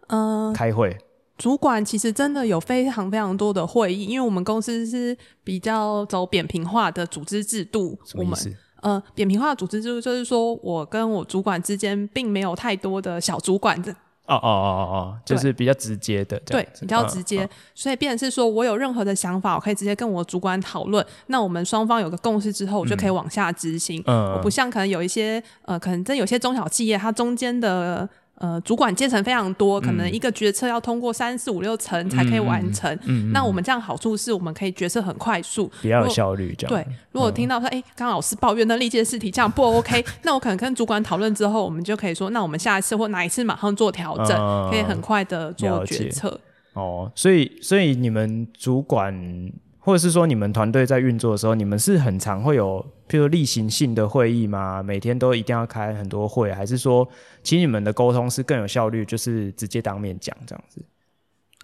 [0.07, 0.97] 嗯、呃，开会。
[1.37, 7.97] 主管其实真的有非常非常多的会议，因为我们公司是比较走扁平化的组织制度。
[8.15, 8.37] 我们
[8.81, 13.91] 呃，扁平化的组织制度就是说我跟我主管之间并没有太多的小主管的。
[14.25, 16.39] 哦哦哦哦哦，就是比较直接的。
[16.39, 17.43] 对，比较直接。
[17.43, 21.05] 嗯、所以变成是说我有任何的想法，我可以直接跟我主管讨论。
[21.27, 24.03] 那我们双方有个共识之后，我就可以往下执行。
[24.05, 24.33] 嗯。
[24.33, 28.09] 我不像可能有一些呃，可能在有些中小企业，它中间的。
[28.39, 32.93] 呃，主管阶层非常多，可能一个决策要通过三四五六层才可以完成。
[33.05, 36.53] 嗯，嗯，那我们这样好处是我们可以决策很快速，比较有效率。
[36.55, 36.93] 这样对。
[37.11, 46.39] 如果听到说，哎、嗯，刚刚老师抱怨那历届试题这样不 OK， 那我可能跟主管讨论之后，我们就可以说，那我们下一次或哪一次马上做调整，嗯、可以很快的做决策。
[46.73, 49.51] 哦，所以所以你们主管。
[49.87, 54.83] 或者是说，你们团队在运作的时候，你们是很常会有，譬如例行性的会议吗？
[54.83, 57.07] 每天都一定要开很多会，还是说，
[57.41, 60.81] 其实你们的沟通是更有效率，就是直接当面讲这样子？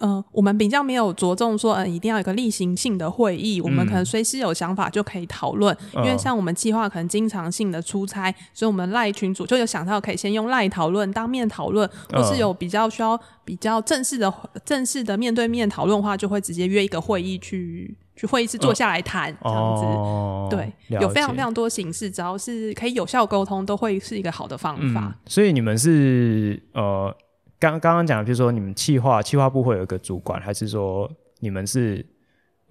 [0.01, 5.75] 嗯、呃，我们比较没有着重说，嗯、呃，一定要有一个例行性的会议，嗯、我们可能随时有想法就可以讨论。
[5.93, 14.33] 嗯、因为像我们计划可能经常性的出差，所以我们赖群组就有想到可以先用赖讨论，当面讨论，或是有比较需要比较正式的、
[14.65, 19.83] 正式的面对面讨论的话，就会直接约一个会议去去会议室坐下来谈、嗯、这样子。
[19.83, 25.01] 哦、对，有非常非常多形式，只要是可以有效沟通，都会是一个好的方法。
[25.01, 27.15] 嗯、所以你们是呃。
[27.63, 32.05] 刚刚刚讲的，比如说你们企划企划部会有一个主管，还是说你们是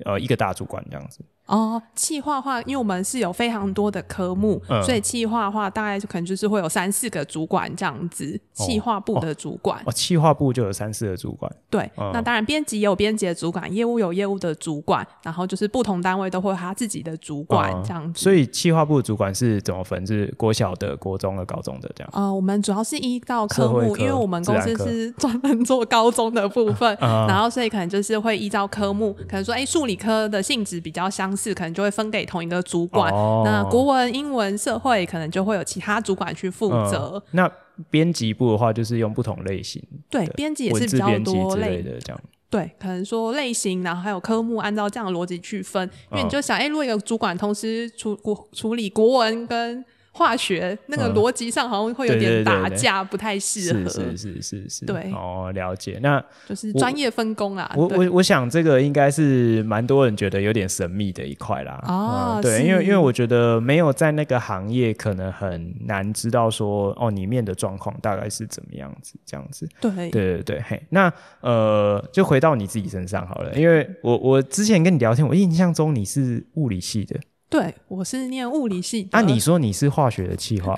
[0.05, 1.25] 呃一个大主管这样子？
[1.53, 8.41] 哦，企划化，因为我们是有非常多的科目，嗯、所以企划化大概就可能就是会有三四个主管这样子。
[8.53, 11.51] 企划部的主管，哦，企划部就有三四个主管。
[11.71, 18.21] 对，嗯、那当然编辑也有编辑的主管，业务有业务的主管，然后就是不同单位都会有他自己的主管这样子。
[18.21, 20.07] 嗯、所以企划部的主管是怎么分？
[20.07, 22.11] 是国小的、国中的、高中的这样？
[22.13, 31.42] 呃，我们主要是依照科目，科因为我们公司是专门做高中的部分， 嗯、然后所以可能就是会依照科目，可能说，哎，数理科的性质比较相似。
[31.43, 33.13] 四可能就会分给同一个主管。
[33.13, 37.15] 哦、那国文、英文、社会可能就会有其他主管去负责。
[37.15, 37.53] 嗯、那
[37.91, 39.83] 编辑部的话，就是用不同类型。
[40.09, 42.21] 对，编辑也是比较多类的这样。
[42.49, 45.91] 对，可能说类型，然后还有科目，按照这样的逻辑去分。
[46.11, 53.89] 因为你就想，哎、嗯，如果一个主管同时处国处理国文跟化学那个逻辑上好像会有点打架，不太适合。
[53.89, 54.85] 是是是是是。
[54.85, 55.99] 对哦，了解。
[56.03, 57.73] 那就是专业分工啦。
[57.77, 61.83] 我我我想这个应该是蛮多人觉得有点神秘的一块啦。
[61.89, 69.67] 哦，嗯、对，因为因为我觉得没有在那个行业，可能很难知道说哦里面的状况大概是怎么样子，这样子。
[69.81, 70.63] 对对对对。
[70.69, 77.19] 嘿，那呃，就回到你自己身上好了，因为我我之前跟你聊天，我印象中你是物理系的。
[77.53, 79.11] 对，我是念物理系的。
[79.13, 80.75] 那、啊、你说你是化学的企划，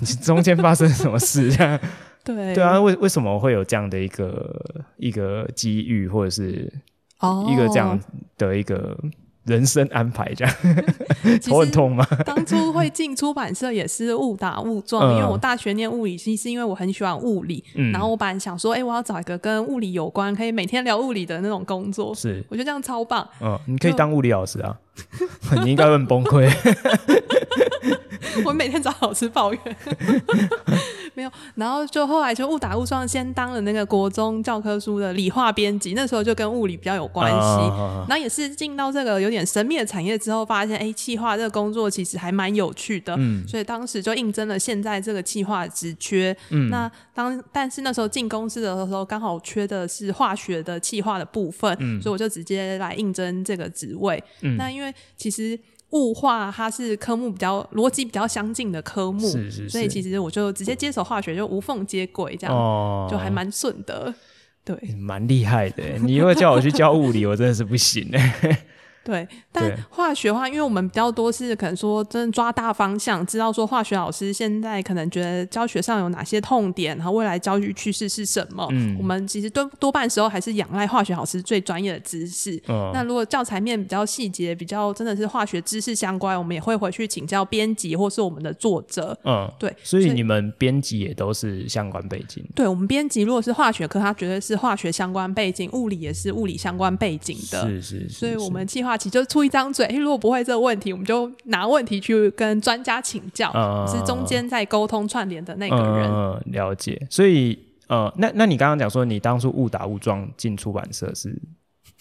[0.00, 1.52] 你 中间发生什么事？
[1.56, 1.78] 这样
[2.24, 4.60] 对对啊，为为什么会有这样的一个
[4.96, 6.70] 一个机遇，或者是
[7.48, 7.98] 一个这样
[8.36, 8.76] 的一个？
[8.76, 9.10] 哦
[9.50, 10.54] 人生安排这样，
[11.46, 12.06] 头很痛吗？
[12.24, 17.62] 当初会进出版社也是误打误撞，嗯、因为我大学念物理系，是因为我很喜欢物理。
[17.74, 22.14] 嗯、然后我本来想说，哎、欸，我要找一个跟物理有关，可以每天聊物理的那种工作。
[22.14, 23.28] 是，我觉得这样超棒。
[23.40, 24.76] 嗯，你可以当物理老师啊，
[25.64, 26.48] 你应该会很崩溃。
[28.44, 29.60] 我每天找老师抱怨。
[31.20, 37.38] 没有，然后就后来就误打误撞，先当了那个国中教科书的理化编辑，那时候就跟物理比较有关系。
[38.08, 43.14] 然后也是进到这个有点神秘的产业之后，发现哎，企划这个工作其实还蛮有趣的。
[43.18, 46.34] 嗯，所以当时就应征了现在这个企划职缺。
[46.48, 54.22] 嗯，那当但是那时候进公司的时候，刚好缺的是化学的企划的部分，嗯，所以我就直接来应征这个职位。
[54.40, 55.58] 嗯，那因为其实。
[55.90, 64.14] 物化它是科目比较逻辑比较相近的科目，是是是，所以其实我就直接接手化学，就无缝接轨，这样、哦、就还蛮顺的。
[64.64, 65.82] 对，蛮厉害的。
[65.98, 68.64] 你如果叫我去教物理，我真的是不行哎。
[69.02, 78.66] 对，但化学的话，因为我们比较多是可能说真的抓大方向，知道说化学老师现在可能觉得教学上有哪些痛点，然后未来教育趋势是什么。
[78.70, 82.62] 嗯，我们其实多多半时候还是仰赖化学老师最专业的知识。
[82.68, 89.18] 嗯，那如果教材面比较细节，比较真的是化学知识相关，我们也会回去请教编辑或是我们的作者。
[89.24, 92.44] 嗯，对，所以你们编辑也都是相关背景。
[92.54, 97.66] 对，我们编辑如果是化学科，他绝对是化学相关背景；物理也是物理相关背景的。
[97.66, 99.72] 是是是，是，所以我们计划其实就出一张。
[99.72, 106.10] 嘴，如果不会这个问题，我们就拿问题去跟专家请教，嗯、是中间在沟通串联的那个人。
[106.10, 107.00] 嗯，了解。
[107.08, 111.40] 所以，呃，那那你刚刚讲说，你当初误打误撞进出版社是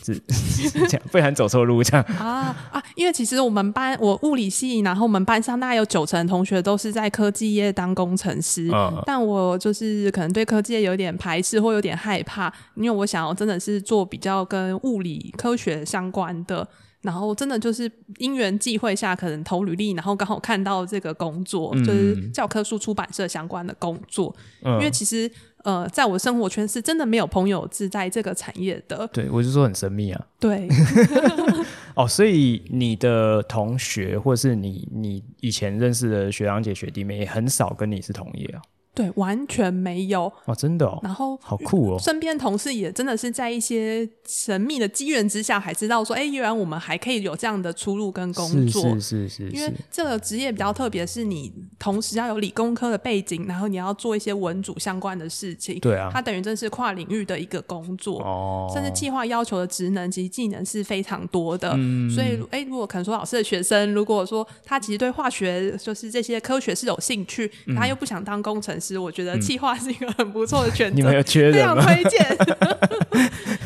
[0.03, 2.83] 是是 这样，不然走错路这样啊啊！
[2.95, 16.67] 因为其实我们班我物理系，然后我们班上大概有九成同学都是在科技业当工程师，嗯、但我就是可能对科技业有点排斥或有点害怕，因为我想要真的是做比较跟物理科学相关的。
[17.01, 24.35] 然后真的就是因缘际会下，可能投履历，然后刚好看到这个工作，嗯、就是教科书出版社相关的工作。
[24.63, 25.31] 嗯、因为其实
[25.63, 29.07] 呃，在我生活圈是真的没有朋友是在这个产业的。
[29.13, 30.27] 对，我就说很神秘啊。
[30.39, 30.67] 对。
[31.95, 38.61] 哦，所以你的同学或是你你以前认识的学长姐学弟妹也很少跟你是同业啊。
[38.99, 40.99] 对，完全没有哇，真的哦。
[41.01, 48.83] 然后好酷哦，身边同事也真的是在一些神秘的机缘之下，还知道说，哎，原来我们还可以有这样的出路跟工作。
[48.95, 49.55] 是是是，是，是。
[49.55, 55.79] 因为这个职业比较特别，是你同时要有理工科的背景，然后你要做一些文组相关的事情。
[55.79, 56.09] 对啊。
[56.11, 58.69] 它等于真是跨领域的一个工作哦。
[58.73, 61.71] 甚至计划要求的职能及技能是非常多的。
[61.77, 62.09] 嗯。
[62.09, 69.69] 所以，哎，如果可能说老师的学生，如果说他其实对化学就是这些科学是有兴趣，嗯、他又不想当工程师，我觉得计划。
[69.79, 71.81] 是一个很不错的选择，你们有缺人吗？
[71.81, 72.37] 非常推荐。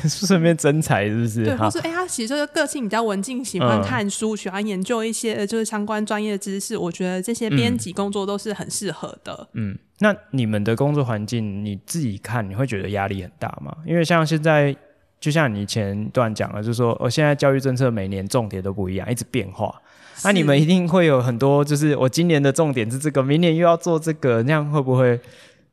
[0.08, 1.44] 顺便增才是不是？
[1.46, 6.78] 对，或是哎，他其实就是个性比较文静，喜欢看书，嗯、喜欢研究一些就是相关专业知识。
[6.78, 9.48] 我觉得这些编辑工作都是很适合的。
[9.54, 13.76] 嗯，那你们的工作环境你自己看，你会觉得压力很大吗？
[13.88, 14.76] 因为像现在，
[15.20, 19.82] 就像你前段讲的，就是说，我现在教育政策每年重点都不一样，一直变化。
[20.24, 25.20] 那、啊、你们一定会有很多，就是我今年的重点是这个，明年又要做这个，那样会不会？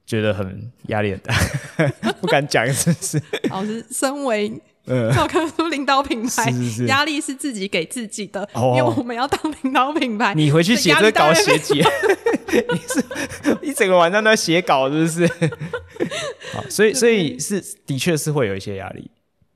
[0.07, 1.33] 觉得很压力很大，
[2.21, 3.23] 不敢讲，是不是？
[3.49, 4.51] 老 师，身为
[5.15, 6.53] 教科书领导品牌，
[6.89, 10.35] 压、嗯、力是自己给自己的，哦、因为我们要当领导品牌。
[10.35, 11.75] 你回去写这稿写几？
[11.75, 13.05] 你是
[13.63, 15.29] 一整个晚上都在写稿，是不是？
[16.55, 19.09] 好，所以所以是的确是会有一些压力。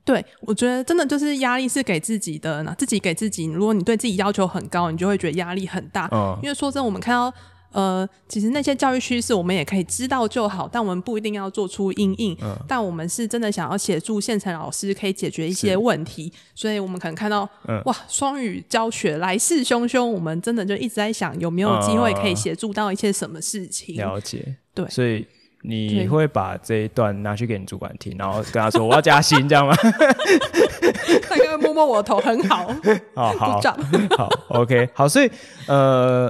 [0.05, 3.45] 对，我觉得真的就是压力是给自己的，那自己给自己。
[3.45, 6.07] 如果你对自己要求很高，你就会觉得压力很大。
[6.13, 7.33] 嗯、因为说真的，我们看到。
[7.71, 12.33] 呃，其实那些教育趋势我们也可以知道就好，但我们不一定要做出应应。
[12.41, 23.97] 嗯，但我们是真的想要协助现成老师可以解决一些问题，所以我们可能看到，嗯、哇，双语教学来势汹汹，我们真的就一直在想有没有机会可以协助到一些什么事情。
[23.97, 25.27] 了解，对，所以。
[25.67, 29.75] 你会把这一段拿去给你主管听，然后跟他说我要加薪，这样吗？
[31.27, 32.67] 他就会摸摸我的头，很好。
[33.15, 33.61] 好好
[34.17, 35.07] 好，OK，好。
[35.07, 35.29] 所以
[35.67, 36.25] 呃，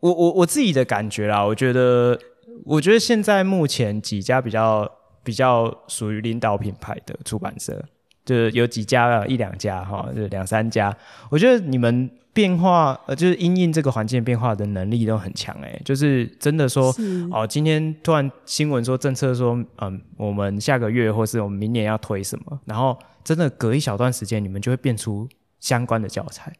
[0.00, 2.18] 我我我自己的感觉啦，我觉得
[2.64, 4.90] 我觉得现在目前几家比较
[5.22, 7.82] 比较属于领导品牌的出版社，
[8.24, 10.96] 就是有几家一两家哈，就两三家。
[11.30, 12.10] 我觉得你们。
[12.34, 16.92] 变化呃，就是因应这个环境变化的能力都很强哎，就是真的说
[17.30, 25.28] 哦，今天突然新闻说政策说嗯，我们下个月或是我们明年要推什么，然后真的隔一小段时间，你们就会变出
[25.60, 26.52] 相关的教材。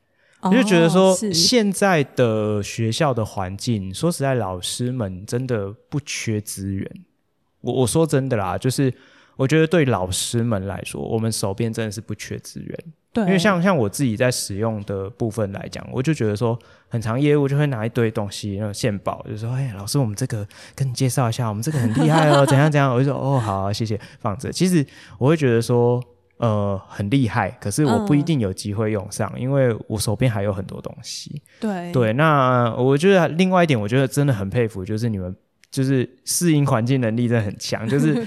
[0.42, 6.88] 我、哦、就觉得说现在的学校的环境，说实在，老师们真的不缺资源。
[7.62, 8.94] 我我说真的啦，就是
[9.36, 12.78] 我觉得对老师们来说，我们手边真的是不缺资源。
[13.12, 20.44] 对，因为像像我自己在使用的部分来讲，我就觉得说，很长业务就会拿一堆东西，那种献宝，就说，哎，老师，我们这个
[20.74, 24.50] 跟你介绍一下，我们这个很厉害哦，怎样怎样， 我就说，哦，好，谢谢，放着。
[24.50, 24.84] 其实
[25.18, 26.02] 我会觉得说，
[26.38, 31.40] 呃，很厉害，可是我不一定有机会用上，嗯、因为我手边还有很多东西。
[31.60, 35.32] 对对，那我觉得另外一点，我觉得真的很佩服，就是你们
[35.70, 38.26] 就是适应环境能力真的很强，就是。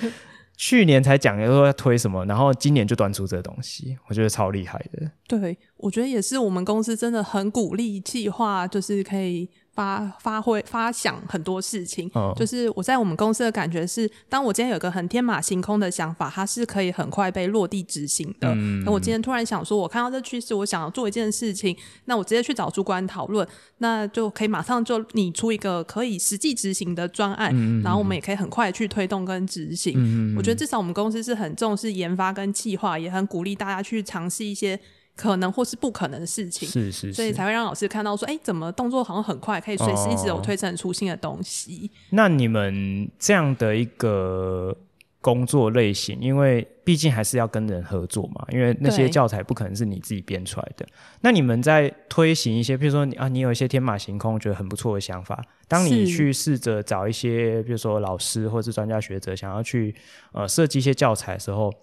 [0.57, 5.09] 去年才讲说要推什么，然后今年就端出这个东西，我觉得超厉害的。
[5.27, 9.49] 对，我觉得也是，我们公司真的很鼓励计划，就是可以。
[9.77, 18.51] 发发挥发想很多事情，哦，就是我在我们公司的感觉是，当我今天有个很天马行空的想法，它是可以很快被落地执行的。
[18.55, 29.93] 嗯，那我今天突然想说，我看到这趋势，我想要做一件事情，那我直接去找主管讨论，那就可以马上就拟出一个可以实际执行的专案，嗯，然后我们也可以很快去推动跟执行。
[29.95, 34.79] 嗯，我觉得至少我们公司是很重视研发跟计划，也很鼓励大家去尝试一些。
[35.17, 41.89] 可能或是不可能的事情，是是是，所以才会让老师看到说，哎、欸，怎么动作好像很快，可以随时一直有推陈出新的东西。
[41.91, 41.97] 哦。
[42.11, 44.77] 那你们这样的一个
[45.19, 50.85] 工作类型，因为毕竟还是要跟人合作嘛，因为那些教材不可能是你自己编出来的。
[51.21, 59.95] 那你们在推行一些，比如说你啊，你有一些天马行空，觉得很不错的想法，当你去试着找一些，比如说老师或是专家学者，想要去
[60.31, 61.73] 呃设计一些教材的时候，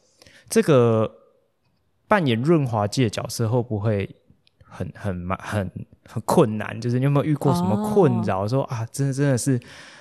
[0.49, 1.13] 这个。
[2.07, 4.09] 扮演润滑剂的角色会不会
[4.63, 5.71] 很很很
[6.07, 6.81] 很困难？
[6.81, 8.49] 就是你有没有遇过什么困扰？Oh.
[8.49, 9.59] 说啊，真的真的是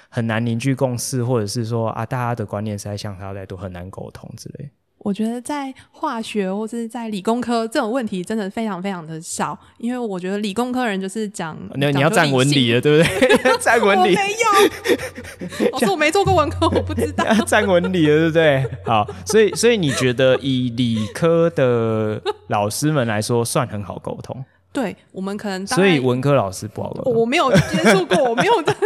[0.09, 4.69] 很难凝聚共识，或者是说啊，大家的观念实在相差太多，很难沟通之类。
[5.03, 13.37] 我觉得在化学或者是在理工科这种问题真的非常非常的少，因为我觉得理工科人就是讲你你要站文理了，对不对？
[13.59, 17.25] 站文理，我没有，老师我没做过文科，我不知道。
[17.45, 18.65] 站文理了，对不对？
[18.85, 24.43] 好，所以所以你觉得以理科的老师们来说，算很好沟通？
[24.71, 27.13] 对，我们可能所以文科老师不好沟通。
[27.13, 28.79] 我没有接触过，我没有这样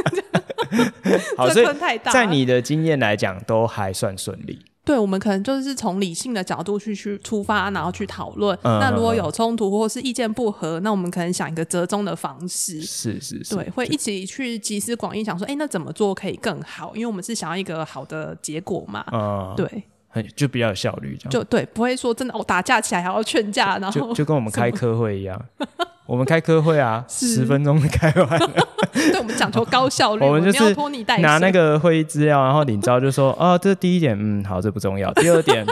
[1.37, 1.67] 好，所以
[2.11, 4.59] 在你的经验来讲，都还算顺利。
[4.87, 8.57] 对，我们可能就是从理性的角度去去出发，然后去讨论。
[8.63, 12.79] 嗯、那如果有冲突或是意见不合，那我们可能想一个折中的方式。
[12.79, 16.95] 是是是，对，会一起去集思广益，想说，哎，那怎么做可以更好？
[16.95, 19.03] 因为我们是想要一个好的结果嘛。
[19.11, 21.31] 嗯，对，很就比较有效率，这样。
[21.31, 25.37] 就对，不会说真的哦，打架起来还要劝架，然后就就跟我们开科会一样。
[26.07, 28.49] 我们开科会啊， 十分钟就开完了。
[28.93, 30.75] 对，我们讲求高效率， 我们就是
[31.19, 35.13] 拿那个会议资料，然后领招就说：“哦，这是第一点，嗯，好，这不重要。
[35.15, 35.65] 第二点，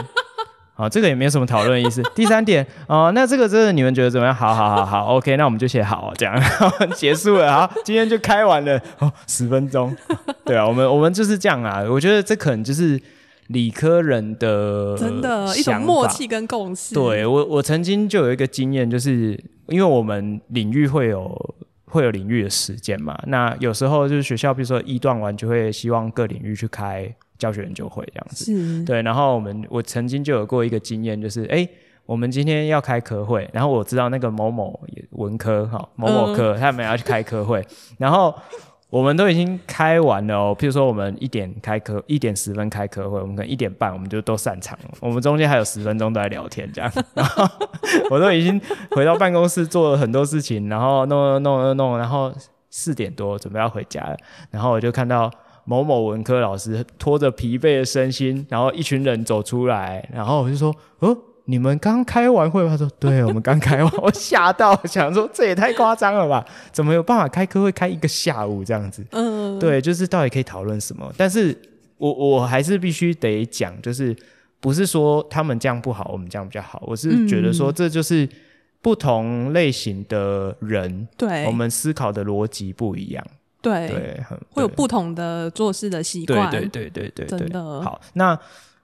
[0.74, 2.02] 好，这个也没有什么讨论意思。
[2.14, 4.34] 第三点，哦，那这个这个你们觉得怎么样？
[4.34, 7.50] 好好好好，OK，那我们就写好这样，然后结束了。
[7.50, 9.96] 好，今天就开完了，哦，十分钟。
[10.44, 11.82] 对啊，我们我们就是这样啊。
[11.90, 13.00] 我觉得这可能就是
[13.48, 16.94] 理科人的真的一种默契跟共识。
[16.94, 19.38] 对我，我曾经就有一个经验，就是。
[19.68, 21.56] 因为我们领域会有
[21.86, 29.02] 会有领域的时间嘛，那有时候就是学校，比如说一段完就会希望各领域去开教学研究会这样子，是对。
[29.02, 31.68] 然后我们我曾经就有过一个经验，就是哎，
[32.04, 34.78] 我们今天要开科会，然后我知道那个某某
[35.10, 37.66] 文科哈某某科、嗯、他们要去开科会，
[37.98, 38.32] 然后。
[38.96, 44.90] 我们都已经开完了哦，譬如说我们一点开科，一点十分开科会，我们可能一点半我们就都散场了。
[45.00, 47.44] 我们中间还有十分钟都在聊天这样，然 后
[48.10, 48.58] 我都已经
[48.92, 52.32] 回到办公室做了很多事情，然后弄弄弄弄，然后
[52.70, 54.16] 四点多准备要回家了，
[54.50, 55.30] 然后我就看到
[55.64, 61.16] 某某文科老师拖着疲惫的身心，然后一群人走出来，然后我就说，哦。
[61.48, 62.70] 你们刚开完会吗？
[62.70, 63.92] 他说：“对，我们刚开完。
[64.02, 66.44] ”我吓到，想说这也太夸张了吧？
[66.72, 69.04] 怎么有办法开科会开一个下午这样子？
[69.12, 71.10] 嗯，对，就是到底可以讨论什么？
[71.16, 71.56] 但是
[71.98, 74.14] 我我还是必须得讲，就是
[74.58, 78.28] 不是说他们这样不好，我们这样比较好，我是觉得说这就是
[78.82, 83.24] 不同类型的人，对、嗯，我们思考的逻辑不一样，
[83.62, 88.36] 对，对，对会有不同的做事的习惯，对对对对对，真的好那。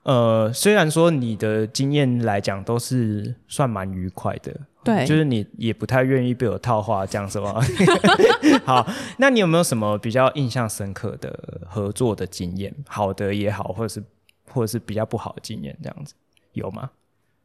[0.04, 7.60] 呃，虽然说你的经验来讲都是算蛮愉快的，对，就是你也不太愿意被我套话这样是吗？
[8.66, 8.84] 好，
[9.18, 12.74] 那你有没有什么比较印象深刻的合作的经验？
[12.88, 14.02] 好的也好，或者是
[14.50, 16.14] 或者是比较不好的经验，这样子
[16.52, 16.90] 有吗？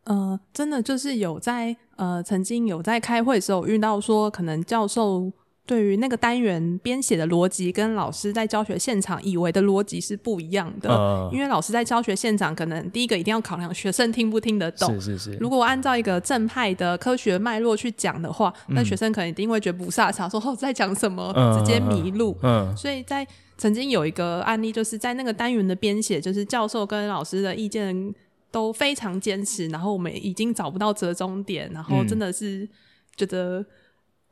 [0.06, 5.32] 呃，真的就是有在呃，曾经有在开会的时候遇到说，可能教授。
[5.68, 10.90] 对于那个单元编写的逻辑，跟老师在教学现场以为的逻辑是不一样的。
[10.90, 14.94] Uh, 因为老师在教学现场，可能第一个一定要考量学生听不听得懂。
[15.02, 15.38] 是是是。
[15.42, 22.38] 如果按照一个正派的科学脉络去讲的话，那、嗯、学生可能一定会觉得不飒飒，说哦在讲什么，uh, 直接迷路。
[22.42, 22.78] 嗯、uh, uh, uh.。
[22.78, 28.16] 所以在曾经有一个案例，就是在那个单元的编写，就是教授跟老师的意见
[28.50, 32.66] 都非常坚持，然后我们已经找不到折中点，然后真的是
[33.18, 33.60] 觉得、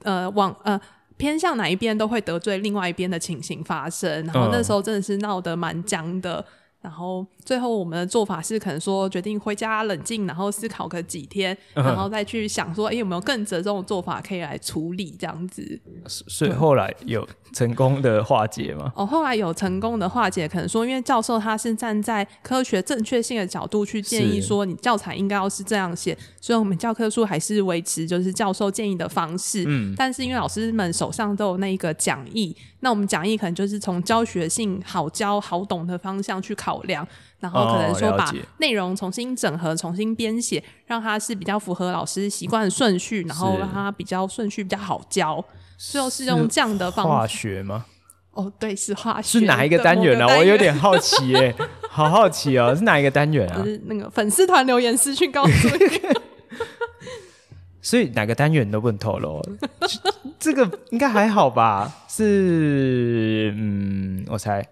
[0.03, 0.79] 嗯、呃往呃。
[1.17, 6.45] 偏向哪一边都会得罪另外一边的情形发生，然后那时候真的是闹得蛮僵的。
[6.85, 15.81] 然后最后我们的做法是，可能说决定回家冷静，然后思考个几天，然后再去想说，哎、欸，有没有更折中的做法可以来处理这样子。
[16.05, 18.93] 所以后来有成功的化解吗？
[18.95, 29.63] 哦，后来有成功的化解，可能说因为教授他是站在科学正确性的角度去建议说，你教材应该要是这样写，所以我们教科书还是维持就是教授建议的方式。
[29.67, 32.55] 嗯，但是因为老师们手上都有那一个讲义。
[32.81, 37.07] 那我们讲义可能就是从教学性好教好懂的方向去考量，
[37.39, 45.43] 然后可能说把内容重新整合、重新编写，让它是比较符合老师习惯的顺序，然后让它比较顺序比较好教。
[45.77, 47.19] 最后是用这样的方法。
[47.19, 47.85] 化学吗？
[48.31, 49.39] 哦，对，是化学。
[49.39, 50.25] 是哪一个单元呢？
[50.25, 50.37] 啊？
[50.37, 51.55] 我有点好奇耶，
[51.89, 53.57] 好好奇哦，是哪一个单元啊？
[53.59, 56.21] 就是那个粉丝团留言私讯告诉我。
[57.81, 59.39] 所以哪个单元都不能透露，
[60.39, 61.93] 这个应该还好吧？
[62.09, 64.67] 是，嗯，我猜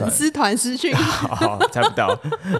[0.00, 2.08] 粉丝团私讯， 好，猜不到。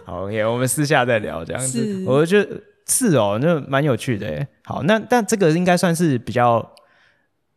[0.05, 2.05] 好，OK，我们私下再聊这样子。
[2.07, 4.47] 我觉得是哦，那蛮有趣的耶。
[4.64, 6.74] 好，那但这个应该算是比较，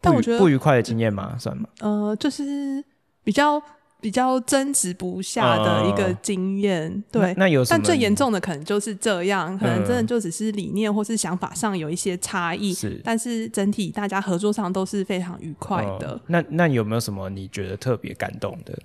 [0.01, 1.35] 但我觉得不愉快的经验吗？
[1.39, 1.69] 算吗？
[1.79, 2.83] 呃，就是
[3.23, 3.61] 比较。
[3.99, 7.21] 比较争执不下的一个经验，呃，对。
[7.33, 7.65] 那，那有？
[7.65, 13.01] 但最严重的可能就是这样，可能真的就只是理念或是想法上有一些差异，是。
[13.03, 16.09] 但是整体大家合作上都是非常愉快的。
[16.09, 18.77] 呃，那那有没有什么你觉得特别感动的，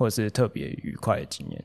[0.00, 1.62] 或者是特别愉快的经验？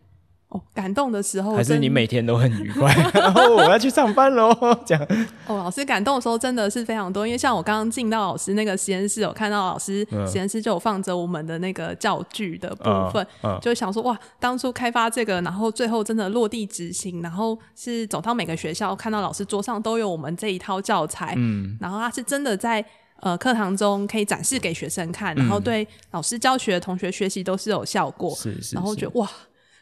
[0.50, 2.94] 哦，感动的时候，还是你每天都很愉快？
[3.14, 4.54] 然 后我要去上班喽，
[4.86, 5.08] 这样。
[5.48, 12.84] 哦，老师感动的时候真的是非常多，因为像我刚刚进到老师那个实验室，有看到老师实验室就有放着我们的那个教具的部
[13.14, 22.86] 分，嗯嗯、就想说哇，当初开发这个，然后最后真的落地执行，然后是走到每个学校，看到老师桌上都有我们这一套教材，嗯，然后他是真的在
[23.22, 29.30] 呃课堂中可以展示给学生看，然后对老师教学、同学学习都是有效果，是是，是，然后觉得哇。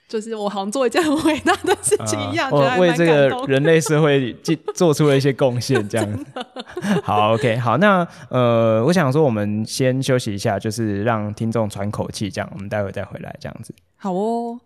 [0.06, 4.32] 就是我好像做一件很伟大的事情一样，呃、为这个人类社会
[4.76, 6.26] 做出了一些贡献，这样。
[7.02, 13.74] 好，OK，好，那呃，我想说，我们先休息一下，就是让听众喘口气，这样，我们待会再回来，这样子。
[13.96, 14.60] 好哦。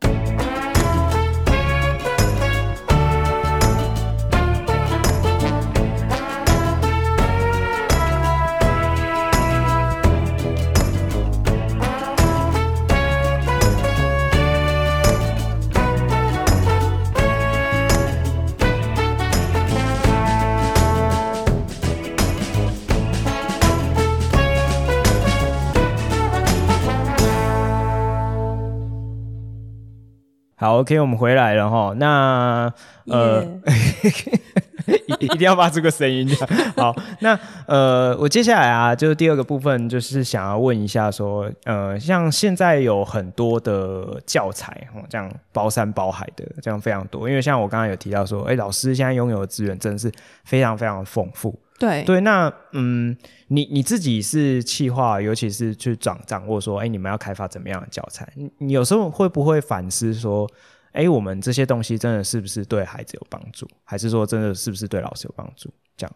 [30.78, 31.94] 好，OK，我们回来了哈。
[31.98, 32.72] 那
[33.06, 33.44] 呃.
[35.20, 36.30] 一一定要发出个声音。
[36.78, 47.28] 好，那呃，我接下来啊，就是第二个部分，就是想要问一下，说，呃，像现在有很多的教材，这样包山包海的，这样非常多。
[47.28, 50.10] 因为像我刚刚有提到说，哎，老师现在拥有的资源真的是
[50.46, 51.58] 非常非常丰富。
[51.80, 53.16] 对对，那嗯，
[53.50, 58.28] 你你自己是企划，尤其是去掌掌握说，哎，你们要开发怎么样的教材？
[58.36, 60.50] 你你有时候会不会反思说，
[60.92, 65.70] 哎，我们这些东西真的是不是对孩子有帮助，还是说真的是不是对老师有帮助？
[65.96, 66.16] 这样？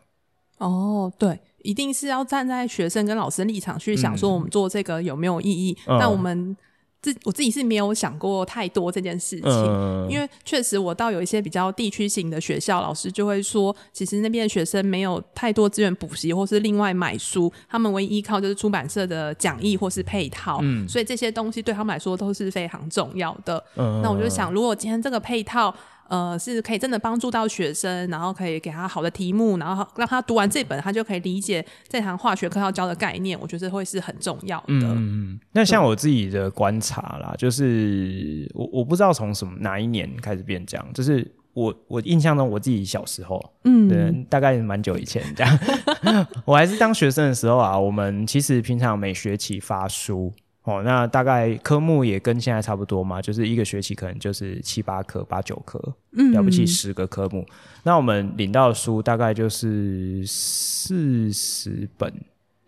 [0.58, 5.78] 哦，对，一定是要站在学生跟老师立场去想，说我们做这个有没有意义？
[5.88, 6.56] 嗯、但我们
[7.02, 23.64] 自我自己是没有想过太多这件事情，嗯、因为确实我到有一些比较地区型的学校，老师就会说，其实那边的学生没有太多资源补习或是另外买书，他们唯一依靠就是出版社的讲义或是配套，嗯、所以这些东西对他们来说都是非常重要的。
[23.78, 25.74] 嗯、那我就想，如果今天这个配套。
[26.12, 33.40] 呃，是可以真的帮助到学生，然后可以给他好的题目，然后让他读完这本，他就可以理解这堂化学课要教的概念。
[33.40, 34.66] 我觉得会是很重要的。
[34.68, 45.60] 嗯，那像我自己的观察啦，就是我我不知道从什么哪一年开始变这样，就是我我印象中我自己小时候，嗯，对，大概蛮久以前这样。
[46.44, 50.34] 我还是当学生的时候啊，我们其实平常每学期发书。
[50.64, 55.82] 哦，那大概科目也跟现在差不多嘛，就是一个学期可能就是七八科、八九科，
[56.12, 57.44] 嗯，了不起十个科目。
[57.82, 62.14] 那我们领到的书大概就是四十本，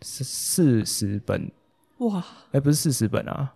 [0.02, 1.52] 四四十本，
[2.00, 2.18] 哇，
[2.48, 3.54] 哎、欸，不是四十本啊，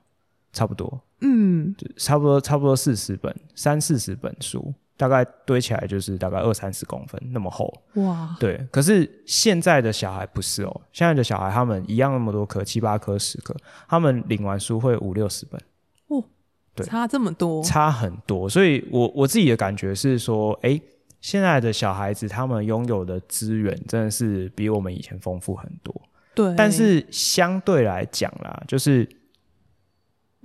[0.54, 4.72] 差不多，嗯，差不多差不多四十本，三四十本书。
[4.98, 8.58] 大概堆起来就是大概二三十公分那么厚哇，对。
[8.72, 13.56] 可是现在的小孩不是哦，现在的小孩他们一样那么多颗，七八颗、十颗，
[13.88, 15.62] 他们领完书会五六十本
[16.08, 16.24] 哦，
[16.74, 18.50] 对，差这么多，差很多。
[18.50, 20.82] 所以我我自己的感觉是说，哎、欸，
[21.22, 25.93] 现在的小孩子他们拥有的资源真的是比我们以前丰富很多，
[26.34, 26.56] 对。
[26.58, 29.08] 但是相对来讲啦，就是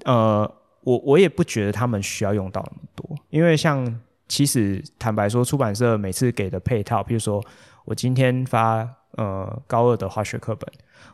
[0.05, 0.43] 呃，
[0.83, 3.99] 我我也不觉得他们需要用到那么多，因为像。
[4.33, 7.45] 其实坦白说，出版社每次给的配套，譬如说
[7.85, 10.67] 我今天发呃高二的化学课本，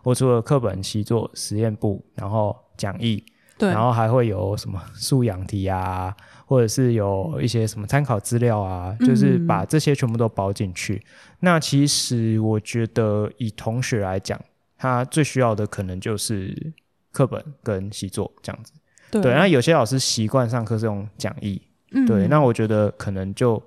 [0.04, 3.20] 我除了课本、习作、实验部，然后讲义，
[3.58, 6.14] 对，然后还会有什么 素养题啊，
[6.46, 11.04] 或者是有一些什么参考资料啊，嗯、就是把这些全部都包进去。
[11.40, 14.40] 那其实我觉得，以同学来讲，
[14.76, 16.72] 他最需要的可能就是
[17.10, 18.72] 课本跟习作这样子。
[19.10, 21.60] 对，对，那有些老师习惯上课是用讲义。
[21.92, 23.62] 嗯，对，那我觉得可能就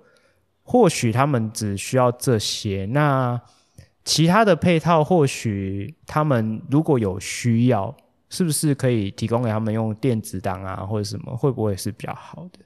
[0.64, 3.40] 或许他们只需要这些，那
[4.04, 7.96] 其他的配套或许他们如果有需要，
[8.30, 12.60] 是不是可以提供给他们用电子档啊或者什么，会不会是比较好的？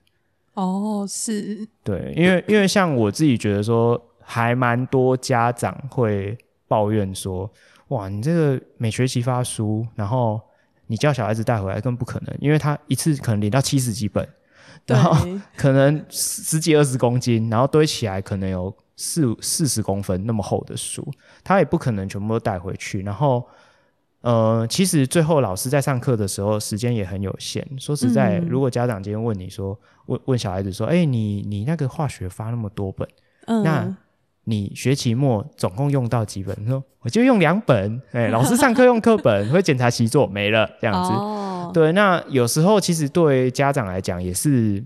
[0.54, 6.38] 哦，是，对，因为因为像我自己觉得说，还蛮多家长会
[6.68, 7.52] 抱怨说，
[7.90, 10.40] 哇，你这个每学期发书，然后
[10.88, 14.28] 你叫小孩子带回来更不可能，因为他一次可能领到七十几本。
[14.86, 15.16] 然后
[15.58, 21.06] 可能十几二十公斤，然后堆起来可能有四四十公分那么厚的书，
[21.44, 23.02] 他也不可能全部都带回去。
[23.02, 23.46] 然后，
[24.22, 27.68] 呃，其实最后老师在上课的时候时间也很有限。
[27.78, 33.08] 说实在，嗯、如果家长今天问你说，问问小孩子说，哎、欸，你你那个化学发那么多本，
[33.48, 33.98] 嗯、那
[34.46, 36.56] 你学期末总共用到几本？
[36.66, 38.02] 说我就用两本。
[38.14, 41.12] 哎， 老师上课用课本，会检查习作没了这样子。
[41.12, 44.82] 哦对，那有时候其实对家长来讲也是，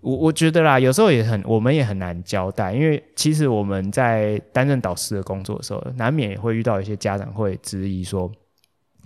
[0.00, 8.30] 我我觉得啦，有时候也很，我们也很难交代，因为其实我们在担任导师的工作的时候，难免也会遇到一些家长会质疑说：“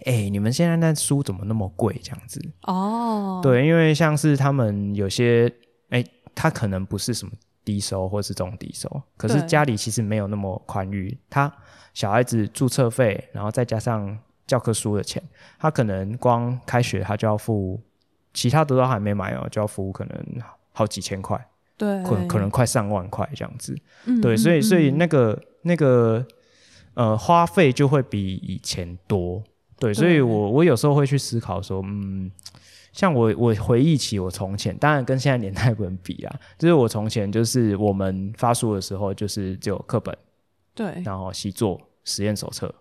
[0.04, 2.42] 哎，你们现在那书怎么那么贵？”这样子。
[2.64, 3.40] 哦。
[3.42, 5.50] 对，因为像是他们有些，
[5.88, 6.04] 哎，
[6.34, 7.32] 他可能不是什么
[7.70, 11.52] 低收或是中低收，可是家里其实没有那么宽裕，他
[11.94, 14.18] 小孩子注册费，然后再加上。
[14.50, 15.22] 教科书的钱，
[15.60, 17.80] 他可能光开学他就要付，
[18.34, 20.42] 其他的都还没买哦，就要付可能
[20.72, 21.38] 好几千块，
[21.76, 26.26] 对，可可能快上万块这样子，嗯、对，所以所以那个那个
[26.94, 29.40] 呃花费就会比以前多，
[29.78, 32.28] 对，所以我我有时候会去思考说，嗯，
[32.92, 40.16] 像我我回忆起我从前，当然跟现在年代不能比啊，就是我从前就是我们发书的时候就是只有课本，
[40.74, 42.74] 对，然后习作、实验手册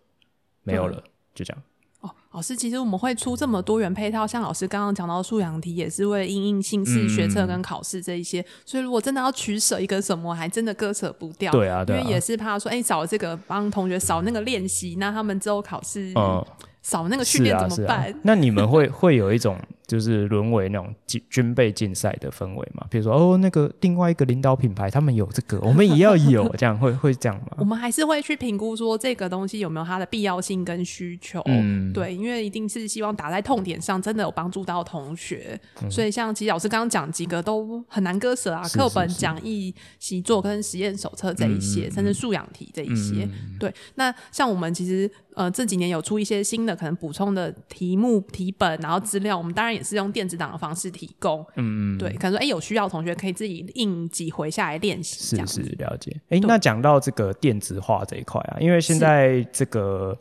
[0.64, 1.04] 没有了。
[1.36, 1.64] 就这样
[2.02, 8.42] 哦，老师，其实我们会出这么多元配套，像老师刚刚讲到的素养题，也是为了因应新式学测跟考试这一些。
[8.42, 11.52] 嗯、所以如果真的要取舍一个什么，还真的割舍不掉。
[11.52, 16.44] 对啊，对啊，因为也是怕说，哎、欸，少了这个帮同学少那个练习，那他们之后考试嗯。
[16.82, 18.00] 少那个训练怎么办？
[18.00, 22.86] 啊啊，那你们会会有一种就是沦为那种军军备竞赛的氛围嘛？
[22.92, 27.58] 比如说哦，那个另外一个领导品牌他们有这个， 我们也要有， 这样会会这样吗？
[27.58, 31.42] 我们还是会去评估说这个东西有没有它的必要性跟需求。
[31.48, 35.60] 嗯，对，因为一定是希望打在痛点上，真的有帮助到同学。
[35.82, 43.24] 嗯、所以像其实老师刚刚讲几个都很难割舍啊，课本、讲义、习作跟实验手册这一些，嗯、甚至素养题这一些。
[43.24, 45.10] 嗯、对，那像我们其实。
[45.36, 51.42] 呃，这几年有出一些新的可能补充的题目、题本，然后资料，我们当然也是用电子档的方式提供。
[51.56, 55.38] 嗯嗯，对，可能说，哎，有需要的同学可以自己印几回下来练习。
[55.38, 56.16] 是是，了解。
[56.30, 60.16] 哎，那讲到这个电子化这一块啊，因为现在这个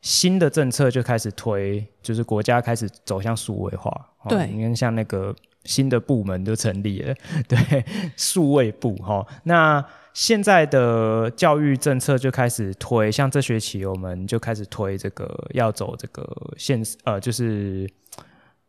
[0.00, 3.92] 新的政策就开始推，就是国家开始走向数位化。
[4.28, 5.34] 对，你看像那个
[5.64, 7.14] 新的部门都成立了，
[7.46, 7.84] 对，
[8.16, 9.24] 数位部哈。
[9.44, 16.24] 那现在的教育政策就开始推，像这学期我们就开始推这个要走这个
[16.56, 17.86] 现呃，就是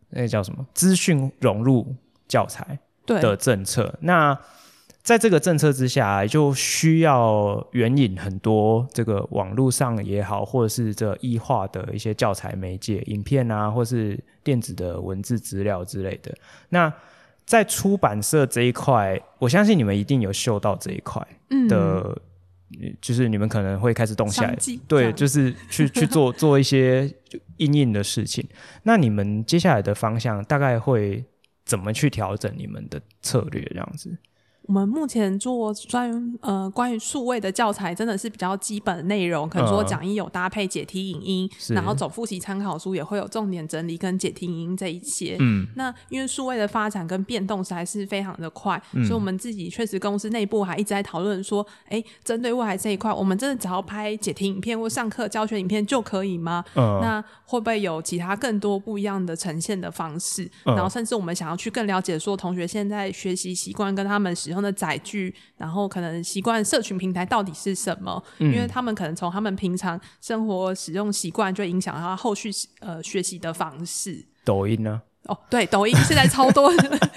[0.09, 1.95] 那个叫什么资讯融入
[2.27, 3.93] 教材的政策。
[4.01, 4.37] 那
[5.01, 16.35] 在这个政策之下，就需要援引很多这个网络上也好，或者是这异化的一些教材媒介、影片啊，或是电子的文字资料之类的。
[16.67, 16.91] 那
[17.45, 21.25] 在出版社这一块，我相信你们一定有嗅到这一块
[21.69, 22.19] 的，嗯，
[23.01, 24.55] 就是你们可能会开始动起来，
[24.87, 27.09] 对，就是去去做做一些
[27.57, 28.47] 硬硬的事情。
[28.83, 31.23] 那你们接下来的方向大概会
[31.65, 33.61] 怎么去调整你们的策略？
[33.69, 34.17] 这样子？
[34.67, 36.11] 我们目前做专
[36.41, 45.37] 呃关于数位的教材，真的是比较基本的内容，可能说讲义有搭配解题影音，嗯、然后总复习参考书也会有重点整理跟解题影音这一些。
[45.39, 56.61] 嗯，那因为数位的发展跟变动实在是非常的快，嗯、所以我们自己确实公司内部还一直在讨论说，哎，针对未来这一块，我们真的只要拍解题影片或上课教学影片就可以吗？
[56.75, 60.43] 嗯，那会不会有其他更多不一样的呈现的方式？
[60.65, 68.21] 嗯、然后甚至我们想要去更了解说同学现在学习习惯跟他们使用的载具，然后可能习惯社群平台到底是什么？
[68.39, 72.49] 嗯、因为他们可能从他们平常生活使用习惯，就影响他后续
[72.79, 74.25] 呃学习的方式。
[74.43, 75.01] 抖音呢？
[75.25, 76.71] 哦，对，抖音现在超多，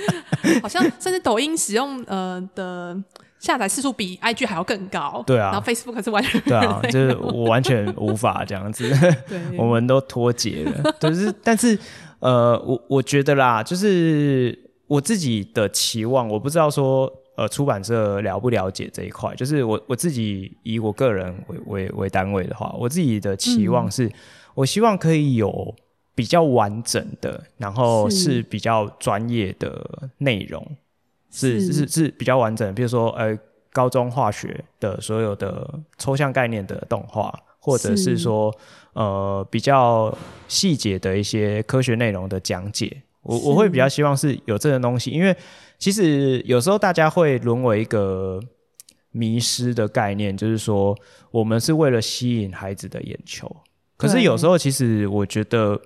[0.62, 2.97] 好像甚至抖音使用呃的
[3.38, 5.22] 下载次数比 IG 还要更高。
[5.26, 8.91] 对啊，然后 Facebook 是完全对啊，就是我完全无法这样子，
[9.28, 10.93] 对 我们都脱节了。
[10.99, 11.78] 就是，但是
[12.18, 14.66] 呃，我我觉得啦，就是。
[14.91, 17.09] 我自己的期望，我不知道说，
[17.41, 19.34] 呃，出版社了不了解这一块。
[19.34, 24.12] 就是我我自己以我个人为为为单位的话，我自己的期望是，嗯、
[24.57, 25.74] 我希望可以有
[26.14, 30.62] 比较完整的，然后是比较专业的内容，
[31.30, 32.74] 是是是，是比较完整的。
[32.74, 33.38] 比如说，呃，
[33.72, 38.55] 高中化学的所有的抽象概念的动画，或者是说，
[38.93, 40.14] 呃，比较
[40.47, 43.03] 细节的一些科学内容的讲解。
[43.22, 45.34] 我我会比较希望是有这个东西，因为
[45.81, 48.39] 其实有时候大家会沦为一个
[49.11, 50.97] 迷失的概念，就是说
[51.33, 53.51] 我们是为了吸引孩子的眼球，
[53.97, 55.81] 可是有时候其实我觉得。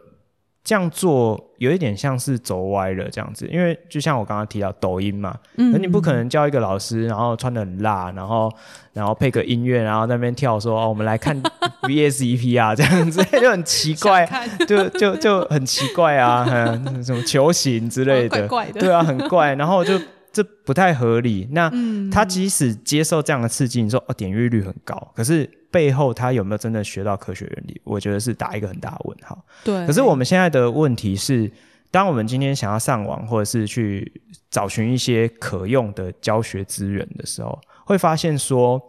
[0.64, 8.50] 这样做有一点像是走歪了这样子，因为就像我刚刚提到抖音嘛，嗯，那你不可能叫一个老师，然后穿的很辣，然后
[8.94, 11.38] 然后配个音乐，然后在那边跳说哦，我们来看
[11.84, 14.26] VSEP 啊，这样子就很奇怪，
[14.66, 20.00] 就就就很奇怪啊，嗯， 什么球形之类的，怪怪的，对啊，很怪，然后就。
[20.34, 21.48] 这不太合理。
[21.52, 21.72] 那
[22.10, 27.80] 他即使接受这样的刺激，你说哦，点阅率很高，可是背后他有没有真的学到科学原理？
[27.84, 29.42] 我觉得是打一个很大的问号。
[29.64, 29.86] 对。
[29.86, 31.50] 可是我们现在的问题是，
[31.90, 34.20] 当我们今天想要上网，或者是去
[34.50, 38.82] 找寻一些可用的教学资源的时候，会发现说，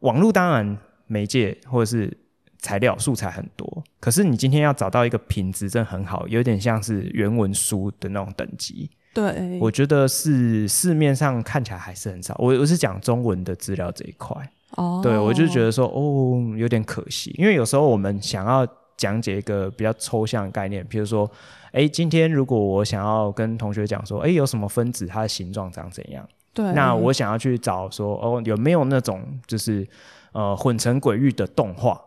[0.00, 0.76] 网络当然
[1.06, 2.16] 媒介或者是
[2.58, 8.90] 材料素材很多，可是你今天要找到一个品质真的很好，有点像是原文书的那种等级。
[9.14, 12.34] 对，我觉得是市面上看起来还是很少。
[12.38, 14.34] 我我是讲中文的资料这一块，
[14.76, 21.30] 哦，对我就觉得说，哦，有点可惜，因为有时候我们想要讲解一个比较抽象的概念，比如说，
[21.72, 26.26] 哎，今天如果我想要跟同学讲说，哎，有什么分子，它的形状长怎样？
[26.54, 29.86] 对，那我想要去找说，哦，有没有那种就是
[30.32, 32.00] 呃混成轨域的动画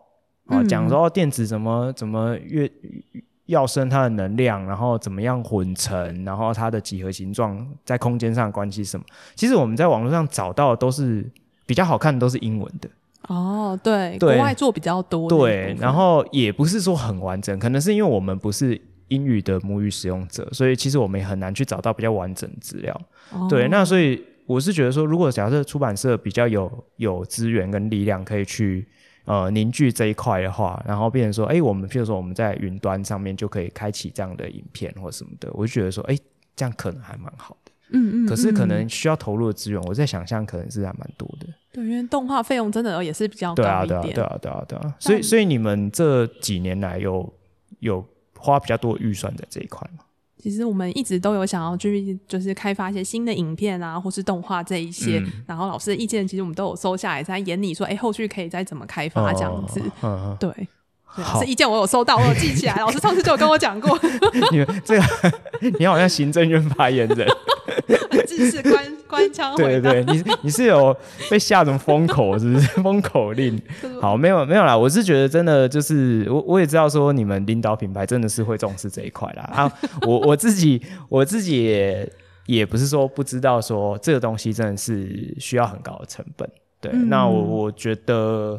[0.46, 2.68] 啊，讲说电子怎么怎么越。
[3.46, 9.06] 要生它的能量，然后怎么样混成，然后它的几何形状在空间上的关系是什么？
[9.34, 11.24] 其实我们在网络上找到的都是
[11.64, 12.88] 比较好看的，都是英文的。
[13.28, 15.28] 哦，对，对，国外做比较多。
[15.28, 23.00] 对，然后也不是说很完整，可能是因为我们不是英语的母语使用者，所以其实我们也很难去找到比较完整的资料。
[23.32, 28.86] 哦、对，那所以我是觉得说，如果假设出版社比较有有资源跟力量，可以去。
[29.26, 36.16] 呃，凝聚这一块的话，然后变成说，哎，我们譬如说我们在云端上面就可以开启这样的影片或什么的，我就觉得说，哎，
[36.54, 37.72] 这样可能还蛮好的。
[37.90, 38.26] 嗯，嗯嗯。
[38.26, 41.46] 可是可能需要投入的资源，我在想象可能是还蛮多的。
[41.72, 43.88] 对，因为动画费用真的也是比较高一点。
[43.88, 44.94] 对啊，对啊，对啊，对啊，对啊。
[45.00, 47.32] 所以，所以你们这几年来有
[47.80, 48.04] 有
[48.38, 50.04] 花比较多预算在这一块吗？
[50.42, 55.18] 其实我们一直都有想要去，就是开发一些新的影片啊，或是动画这一些。
[55.18, 59.80] 嗯、然后老师的意见，其实我们都有收下来，在眼里说，哎，后续可以再怎么开发这样子。
[60.38, 60.68] 对，
[61.16, 62.76] 老师意见我有收到，我有记起来。
[62.76, 63.98] 老师上次就有跟我讲过。
[64.52, 65.04] 你们这个，
[65.78, 67.26] 你好像行政院发言人。
[68.62, 69.56] 官 官腔。
[69.56, 70.96] 对对对，你你是有
[71.30, 72.66] 被下什么封口是不是？
[72.82, 73.60] 封口令？
[74.00, 79.42] 好，没有没有啦，我是觉得真的就是我我也知道说你们领导品牌真的是会重视这一块啦。
[79.54, 79.72] 啊，
[80.02, 82.12] 我我自己我自己也
[82.46, 86.48] 也不是说不知道说这个东西真的是需要很高的成本。
[86.80, 88.58] 对，嗯、那我我觉得。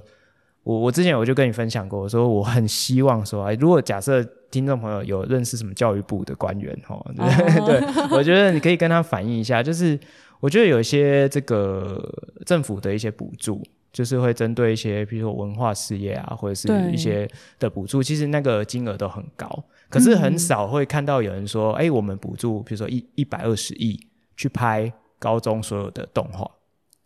[0.64, 7.26] 我我之前我就跟你分享过，我说我很希望说，哎，如果假设听众朋友有认识什么教育部的官员哈，对
[7.60, 7.66] ，oh.
[7.68, 10.00] 对，我觉得你可以跟他反映一下，就是
[10.40, 12.04] 我觉得有一些这个
[12.46, 17.30] 政府的一些补助，就是会针对一些比如说文化事业啊，或者是一些
[17.60, 24.00] 的补助，其实那个金额都很高，可是很少会看到有人说，哎，我们补助比如说一一百二十亿
[24.36, 26.50] 去拍高中所有的动画。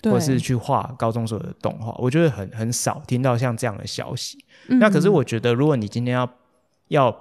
[0.10, 4.44] 或是去画高中所有的动画，我觉得很很少听到像这样的消息。
[4.68, 6.28] 嗯、那可是我觉得，如果你今天要
[6.88, 7.16] 要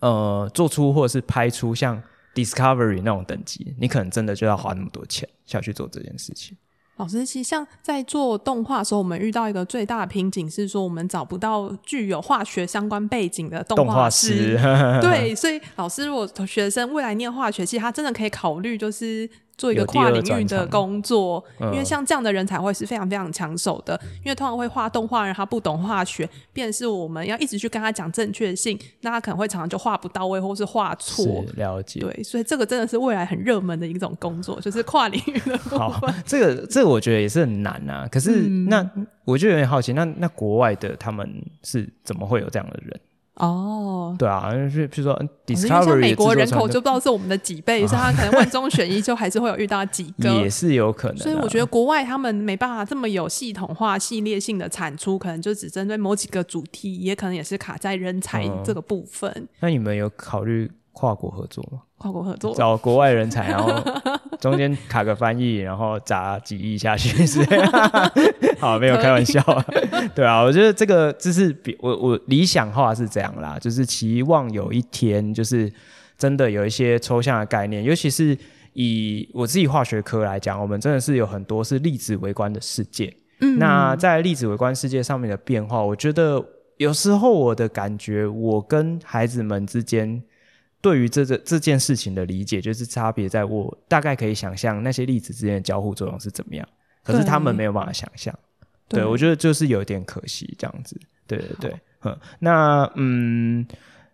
[0.00, 2.02] 呃做出或者是拍出像
[2.34, 6.56] Discovery 那种等级，你可能真的就要花那么多钱下去做这件事情。
[6.96, 14.54] 老师，其实像在做动画的时候，我们遇到一个最大的瓶颈是说，我们找不到具有化学相关背景的动画师。
[14.54, 19.28] 动画师对，所以老师如果学生未来念化学系，他真的可以考虑就是。
[19.56, 23.98] 做一个跨领域的工作，因为像这样的人才会是非常非常抢手的。
[24.02, 31.44] 嗯、因为通常会画动画人，他不懂化学，便是我们要一直去跟他讲正确性，那他可能会常常就画不到位，或是画错。
[31.56, 32.00] 了解。
[32.00, 35.78] 对，所以这个真的是未来很热门的一种工作，就是跨领域的部分。
[35.78, 38.06] 好， 这个这个我觉得也是很难啊。
[38.10, 41.28] 可是那、嗯、我就有点好奇，那那国外的他们
[41.62, 43.00] 是怎么会有这样的人？
[43.36, 45.14] 哦，oh, 对啊，就是比如说
[45.46, 51.18] Discovery，像美国人口就不知道是我们的几倍，所以他可能万中选一，就还是会有遇到几个， 也是有可能。
[51.18, 59.30] 所以我觉得国外他们没办法这么有系统化、系列性的产出，可能就只针对某几个主题，也可能也是卡在人才这个部分。
[59.36, 61.82] 嗯、那你们有考虑跨国合作吗？
[61.98, 63.70] 跨国合作，找国外人才，然后
[64.40, 67.70] 中间卡个翻译，然后砸几亿下去，是这样？
[68.58, 69.42] 好，没有开玩笑。
[70.16, 75.70] 对啊，我觉得这个就是比我我理想化是这样啦，就是期望有一天，就是
[76.16, 78.36] 真的有一些抽象的概念，尤其是
[78.72, 83.14] 以我自己化学科来讲，我们真的是有很多是粒子微观的世界。
[83.40, 86.42] 嗯，那在粒子微观世界上面的变化，我觉得
[86.78, 90.22] 有时候我的感觉，我跟孩子们之间
[90.80, 96.68] 对于这这这件事情的理解，就是差别在我大概可以想象那些粒子之间的交互作用是怎么样，
[97.02, 98.32] 可是他们没有办法想象。
[98.88, 101.00] 对，对，我觉得就是有点可惜这样子。
[101.26, 103.66] 对对对，嗯那嗯，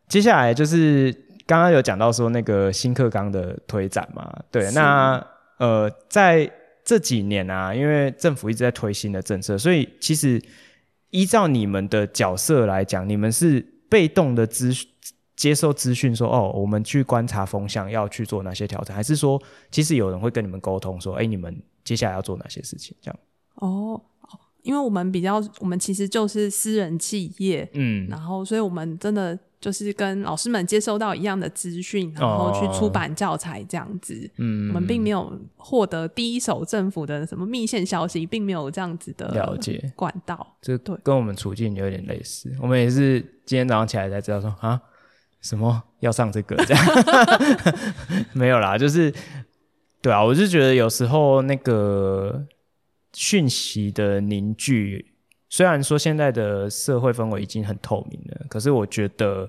[0.09, 1.13] 接下来就是
[1.47, 4.33] 刚刚有讲到说那个新课纲的推展嘛。
[4.51, 5.23] 对，那
[5.59, 6.51] 呃，在
[6.83, 10.41] 这几年啊，因为政府一直在推新的政策，所以其实
[11.11, 13.61] 依照你们的角色来讲，你们是
[13.91, 14.73] 被动的资
[15.43, 22.97] 接受资讯说，哦，我们去观察风向，要去做哪些调整，还是说其实有人会跟你们沟通说，哎，你们接下来要做哪些事情？
[23.01, 23.19] 这样。
[23.57, 24.01] 哦。
[24.63, 39.93] 因为我们比较，我们其实就是私人企业，嗯，然后所以我们真的就是跟老师们接收到一样的资讯，然后去出版教材这样子，嗯，我们并没有获得第一手政府的什么密线消息，并没有这样子的了解。
[39.97, 40.97] 管道，这对。
[41.03, 44.81] 跟我们处境有点类似，我们也是今天早上起来才知道说啊，
[45.43, 46.85] 什么要上这个这样，
[48.33, 49.13] 没有啦，就是
[50.01, 52.47] 对啊，我就觉得有时候那个。
[53.15, 55.13] 讯息的凝聚，
[55.51, 59.47] 虽然说现在的社会氛围已经很透明了，可是我觉得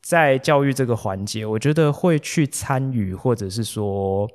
[0.00, 4.30] 在教育这个环节，我觉得会去参与，或者是说，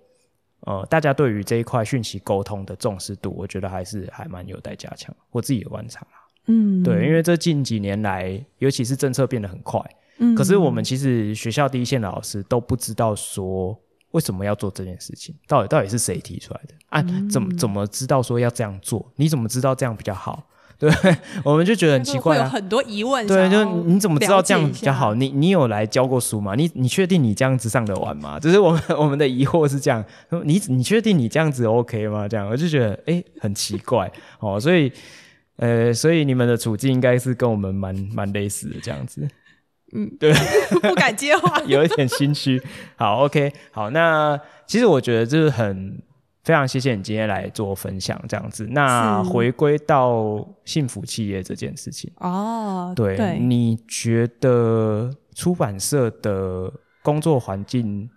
[0.65, 5.15] 呃，大家对于这一块讯息沟通的重视度，我觉得还是还蛮有待加强。
[5.31, 6.05] 我自己的观察，
[6.47, 9.81] 嗯，对，因为这近几年来，尤其是政策变得很快，
[10.24, 13.80] 嗯，可是我们其实学校第一线的老师都不知道说。
[14.13, 15.34] 为什么要做这件事情？
[15.47, 16.76] 到底到底是谁提出来的？
[16.89, 19.11] 啊，怎么怎么知道说要这样做？
[19.15, 20.47] 你怎么知道这样比较好？
[20.78, 20.91] 对，
[21.43, 22.47] 我们就觉得很奇怪啊。
[22.47, 23.26] 很多疑问。
[23.26, 25.15] 对，就你怎么知道这样比较好？
[25.15, 26.53] 你你有来教过书吗？
[26.53, 28.39] 你你确定你这样子上得完吗？
[28.39, 30.05] 就是我们 我们的疑惑是这样。
[30.43, 32.28] 你你确定你这样子 OK 吗？
[32.28, 34.59] 这样我就觉得哎，很奇怪哦。
[34.59, 34.91] 所以
[35.55, 39.28] 呃，所以你们的处境应该是跟我们蛮蛮类似的这样子。
[39.95, 40.33] 嗯，对，
[40.81, 42.61] 不敢接话， 有一点心虚。
[42.95, 46.01] 好，OK，好，那其实我觉得就是很
[46.43, 48.67] 非常谢谢你今天来做分享，这样子。
[48.71, 56.73] 那回归到幸福企业这件事情哦，对，对你觉得出版社的
[57.03, 58.09] 工作环境？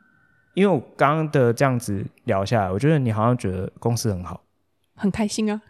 [0.54, 4.42] 因为我刚刚的这样子聊下来，我觉得你好像觉得公司很好，
[4.96, 5.60] 很开心啊。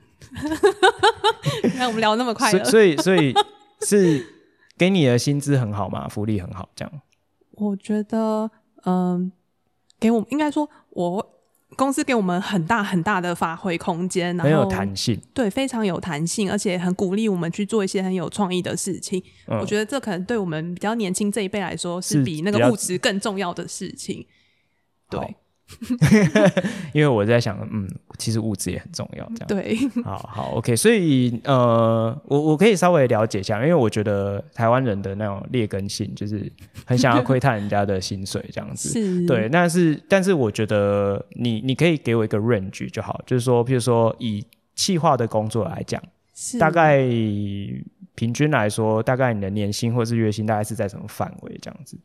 [1.76, 3.34] 那我们聊那么快，所以，所以
[3.82, 4.36] 是。
[4.77, 6.07] 给你的薪资很好吗？
[6.09, 6.93] 福利很好，这样？
[7.53, 8.51] 我觉得，
[8.85, 9.33] 嗯，
[9.99, 11.35] 给我应该说，我
[11.77, 19.22] 公司给我们很大很大的发挥空间，然后很有弹性，对，非常有弹性，而且很鼓励我们去做一些很有创意的事情。
[19.47, 24.27] 嗯、我觉得这可能对我们比较年轻这一辈来说，是比那个物质更重要的事情。
[25.09, 25.37] 对。
[26.95, 27.89] 因为我在想，嗯，
[28.19, 36.51] 其实物质也很重要，这样对，好好，OK，所以呃，我我可以稍微了解一下，因为我觉得台湾人的那种劣根性，就是
[36.85, 44.45] 很想要窥探人家的薪水这样子， 是，对，但是但是我觉得你你可以给我一个 range 就好，就是说，譬如说以
[44.77, 46.01] 企划的工作来讲，
[46.33, 47.01] 是大概
[48.14, 51.99] 平均来说，大概你的年薪或是月薪大概是在什么范围这样子？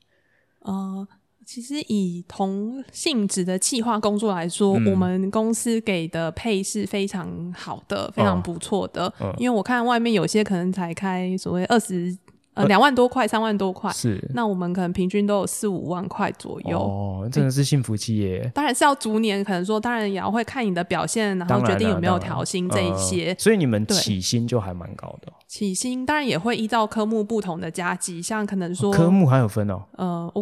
[0.61, 1.07] 哦、呃。
[1.53, 9.13] 其实以同性质的企划工作来说，嗯，我们公司给的配是非常好的，非常不错的。
[9.37, 12.17] 因为我看外面有些可能才开所谓二十
[12.53, 16.79] 呃两万多块，三万多块，是那我们可能平均都有四五万块左右。
[16.79, 18.49] 哦，真的是幸福企业。
[18.55, 23.35] 当然是要逐年，可能说当然也要会看你的表现，然后决定有没有调薪这一些，呃。
[23.37, 25.33] 所以你们起薪就还蛮高的。
[25.49, 29.83] 起薪当然也会依照科目不同的加级，像可能说，哦，科目还有分哦。
[29.97, 30.41] 呃，我。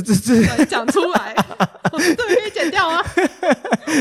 [0.00, 1.34] 这这这讲出来，
[1.92, 3.02] 我这边可以剪掉吗？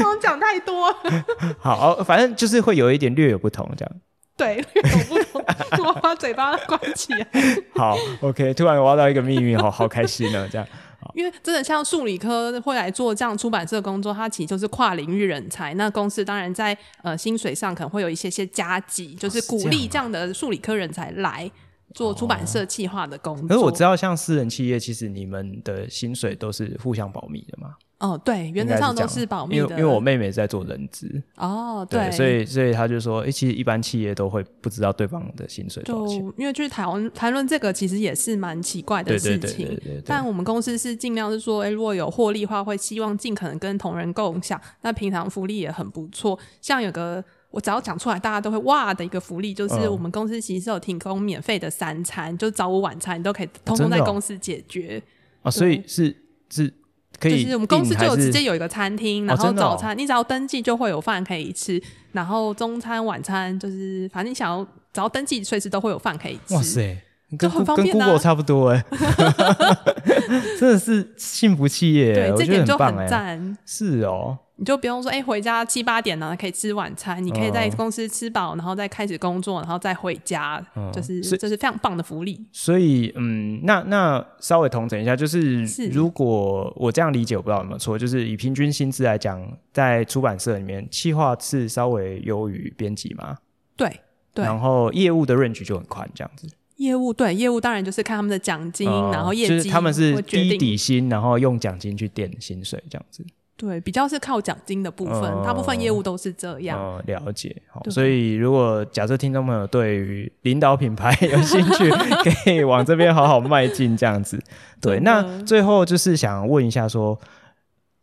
[0.06, 0.94] 我讲太多。
[1.60, 3.96] 好，反正就是会有一点略有不同，这样。
[4.36, 5.44] 对，略有不同。
[5.86, 7.28] 我把嘴巴关起来。
[7.76, 8.54] 好，OK。
[8.54, 10.68] 突然挖到一个秘密，好好开心呢，这样。
[11.14, 15.74] 因为真的像数理科会来做这样出版社工作，它其实就是跨领域人才。
[15.76, 21.52] 那公司当然在呃薪水上可能会有一些些加急，就是鼓励这样的数理科人才来。
[21.94, 27.76] 做出版社企划的工作，可是我知道，像私人企业，其实你们的薪水都是互相保密的嘛？
[28.00, 29.62] 哦，对，原则上都是保密的。
[29.62, 36.20] 因为因为我妹妹在做人资，哦，对，对所以所以他就说，哎、欸，其实一般企业都会不知道对方的薪水多少钱。
[36.20, 39.80] 就因为就是谈谈论这个，其实也是蛮奇怪的事情。
[40.06, 44.60] 但我们公司是尽量是说，哎、欸，如果有获利的话，会希望尽可能跟同仁共享。
[44.82, 47.24] 那平常福利也很不错，像有个。
[47.54, 55.00] 我只要讲出来，大家都会哇的一个福利，就是我们公司其实是有提供免费的三餐，嗯、就早午晚餐你都可以通通在公司解决。
[55.44, 56.16] 啊，所以是
[56.50, 56.74] 是
[57.20, 61.80] 可以，就是我们公司就有直接有一个餐厅，然后早餐、哦哦、你只要登记就会有饭可以吃，
[62.12, 66.56] 然后中餐晚餐就是反正你想要只要登记，随时都会有饭可以吃。
[66.56, 66.98] 哇塞，
[67.38, 68.84] 就很方便、啊、跟 Google 差不多哎，
[70.60, 73.56] 真的是幸福企业，对，这点就很赞。
[73.64, 74.40] 是哦。
[74.56, 77.22] 你就不用说，哎、欸，回家七八点呢，可以吃晚餐。
[77.26, 82.40] 你可以在公司吃饱，然后再开始工作，然后再回家，嗯、就是这是非常棒的福利。
[82.52, 89.42] 所以，嗯，那那稍微统整一下，就是如果我这样理解，我不知道有没有错，就是以平均薪资来讲，
[89.72, 93.38] 在出版社里面，企划是稍微优于编辑吗？
[93.76, 94.02] 对
[94.36, 94.46] 对。
[94.46, 96.48] 然后业务的 range 就很宽，这样子。
[96.76, 103.26] 业务对业务当然就是看他们的奖金，嗯、然后业绩，就是他们是低底薪，然后用奖金去垫薪水，这样子。
[103.56, 106.80] 对，比较是靠奖金的部分，大、呃、部分业务都是这样。
[106.80, 107.56] 呃、了解，
[107.92, 111.90] 所以如果假设听众朋友对于领导品牌 有兴趣，
[112.44, 114.42] 可以往这边好好迈进，这样子。
[114.82, 117.18] 对，那最后就是想问一下说，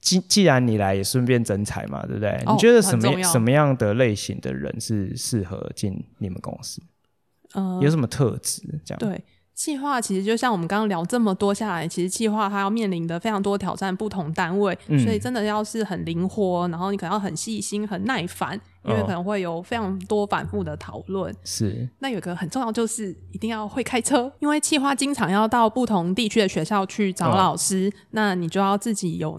[0.00, 2.30] 既既然你来也顺便征才嘛，对不对？
[2.46, 6.80] 哦、你觉得什么什么样的类型的人是适合进你们公司？
[7.54, 8.62] 呃，有什么特质？
[8.84, 9.22] 这样对。
[9.60, 21.30] 企划其实就像我们刚刚聊这么多下来，其实企划它要面临的非常多挑战，不同单位、嗯，所以真的要是很灵活，然后你可能要很细心、很耐烦，因为可能会有非常多反复的讨论。
[21.44, 29.38] 是，那有一个很重要就是一定要会开车，因为企划经常要到不同地区的学校去找老师，哦、那你就要自己有。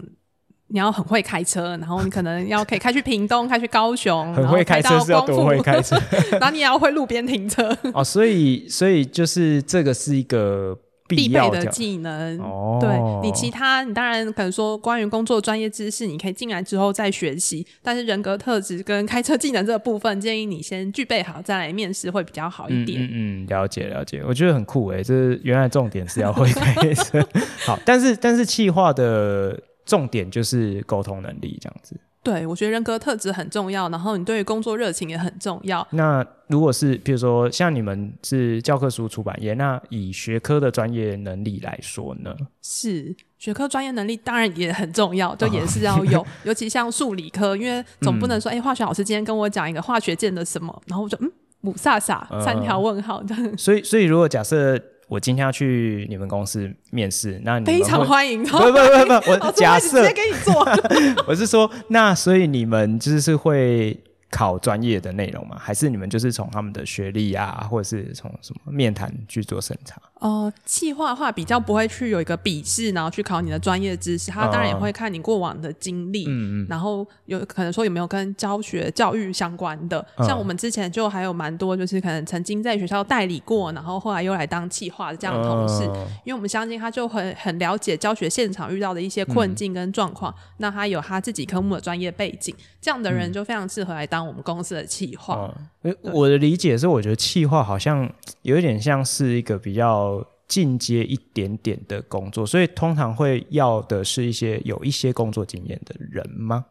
[0.72, 6.00] 你要很会开车，然后你可能要可以开去屏东，开去高雄， 很会开车是要多会开车，
[6.32, 7.76] 然后你也要会路边停车。
[7.92, 10.74] 哦，所以所以就是这个是一个
[11.06, 12.38] 必，必备的技能。
[12.40, 12.90] 哦，对
[13.22, 23.02] 你其他你当然可能说关于工作专业知识，你可以进来之后再学习，但是人格特质跟开车技能这个部分，建议你先具备好再来面试会比较好一点。
[23.02, 27.22] 嗯嗯，嗯，了解了解，我觉得很酷诶，这是原来重点是要会开车。
[27.66, 29.60] 好，但是但是气化的。
[29.84, 31.96] 重点就是沟通能力，这样子。
[32.24, 35.84] 对，我觉得人格特质很重要，然后你对于工作热情也很重要。
[35.90, 42.32] 那如果是比如说像你们是教科书出版业，那以学科的专业能力来说呢？
[42.62, 51.28] 是学科专业能力当然也很重要，就也是要有， 尤其像数理科，因为总不能说，哎、化学老师今天跟我讲一个化学键的什么，然后我就嗯，
[51.60, 53.58] 母萨萨三条问号这样、嗯。
[53.58, 54.80] 所以，所以如果假设。
[55.08, 58.42] 我今天要去你们公司面试，那你们非常欢迎。
[58.42, 60.66] 不不不不， 我假设直接给你做。
[61.28, 63.98] 我是说，那所以你们就是会
[64.30, 65.56] 考专业的内容吗？
[65.58, 70.00] 还是你们就是从他们的学历啊，或者是从什么面谈去做审查？
[70.22, 74.30] 哦、呃，企划的话比较不会去有一个笔试，然后去考你的专业知识。
[74.30, 80.04] 他当然也会看你过往的经历，嗯嗯，然后有可能说有没有跟教学教育相关的。
[80.16, 85.84] 嗯、像我们之前就还有蛮多，就是可能曾经在学校代理过，然后后来又来当企划的这样的同事。
[85.86, 94.24] 嗯、因为我们相信他就很很了解教学现场遇到的一些困境跟状况，嗯、那他有他自己科目的专业背景，这样的人就非常适合来当。
[94.24, 95.52] 我们公司的企划，
[95.82, 98.08] 嗯，我的理解是，我觉得企划好像
[98.42, 100.11] 有一点像是一个比较
[100.52, 106.66] 进阶一点点的工作，所以通常会要的是一些有一些工作经验的人吗？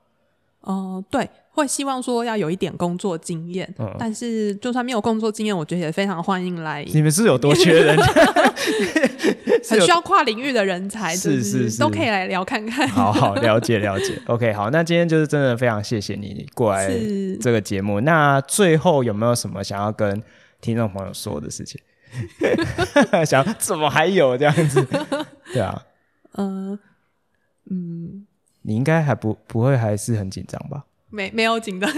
[0.59, 6.85] 哦、呃，对，会希望说要有一点工作经验，嗯、但是就算没有工作经验，我觉得也非常欢迎来。
[6.93, 7.97] 你们是有多缺人？
[9.67, 12.87] 很需要跨领域的人才，是是是，都可以来聊看看。
[12.87, 16.87] 好好了解了解，OK，好，那今天就是真的非常谢谢你过来
[17.41, 17.99] 这个节目。
[18.01, 20.21] 那最后有没有什么想要跟
[20.61, 21.81] 听众朋友说的事情？
[23.25, 24.85] 想怎么还有这样子？
[25.53, 25.83] 对啊，
[26.33, 26.79] 嗯、呃、
[27.71, 28.27] 嗯。
[28.63, 30.85] 你应该还不不会还是很紧张吧？
[31.09, 31.89] 没没有紧张。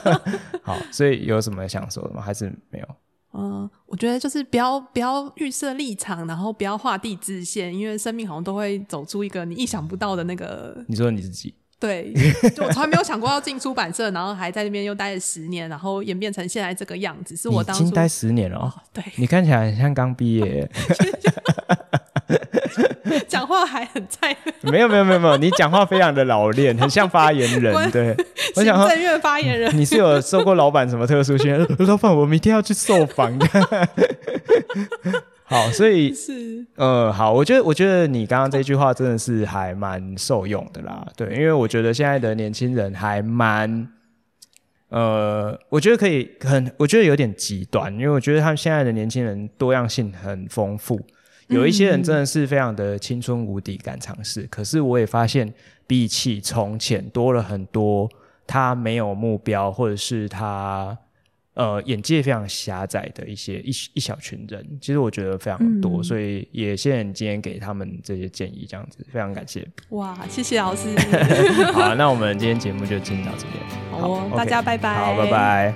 [0.62, 2.20] 好，所以有什么想说的吗？
[2.20, 2.86] 还是没有？
[3.32, 10.84] 嗯，我觉得就是不要不要预设立场，然后不要画地自限，因为生命好像都会走出一个你意想不到的那个。
[10.86, 11.54] 你说你自己？
[11.82, 12.14] 对，
[12.54, 17.34] 就我从来没有想过要进出版社，然后还在那边又待了十年，然后演变成现在这个样子。
[17.36, 18.56] 是我当初已经待十年了。
[18.58, 20.70] 哦，对，你看起来很像刚毕业。
[23.28, 27.90] 讲话还很菜，没有没有没有没有，你讲话非常的老练，很像发言人。
[27.90, 28.16] 对，
[28.54, 31.58] 我想正院发言人，你是有受过老板什么特殊训练？
[31.80, 33.36] 老板，我明天要去受访。
[35.52, 41.06] 好，所以 是呃，好，我觉得我觉得你刚刚这句话真的是还蛮受用的啦。
[41.16, 43.86] 对，因为我觉得现在的年轻人还蛮
[44.88, 51.00] 呃，我觉得可以很，我觉得有点极端，因为我觉得他们现在的年轻人多样性很丰富。
[51.48, 54.42] 有一些人真的是非常的青春无敌，敢尝试。
[54.50, 55.52] 可是我也发现，
[55.86, 58.08] 比起从前多了很多，
[58.46, 60.96] 他没有目标，或者是他
[61.54, 64.66] 呃眼界非常狭窄的一些一一小群人。
[64.80, 69.66] 其实我觉得非常多，嗯、所以也谢谢你今天给他们这些建议，这样子非常感谢。
[69.90, 70.88] 哇，谢谢老师。
[71.72, 73.62] 好，那我们今天节目就进到这边。
[73.90, 74.94] 好，大家拜拜。
[74.94, 75.74] 好，拜拜。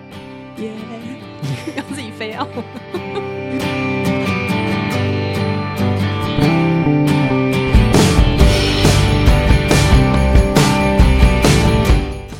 [0.58, 0.70] 耶，
[1.76, 2.46] 要自己飞啊。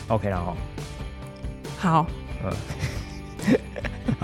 [0.09, 0.57] OK 了哈，
[1.77, 2.07] 好，
[2.45, 2.51] 嗯，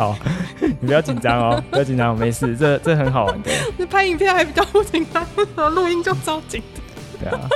[0.02, 0.18] 好，
[0.58, 3.52] 你不要紧张哦，不要紧张，没事，这这很好玩的。
[3.76, 5.24] 那拍影片还比较不紧张，
[5.72, 6.60] 录音就着急。
[7.20, 7.48] 对啊，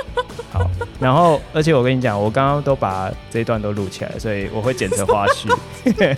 [0.53, 5.53] 好，然后而且我跟你讲，我刚刚都把这一段都录起来，所以我会剪成花絮。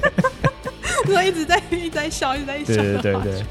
[1.11, 2.65] 我一直在一直在笑，一直在笑。
[2.65, 3.43] 对对对对。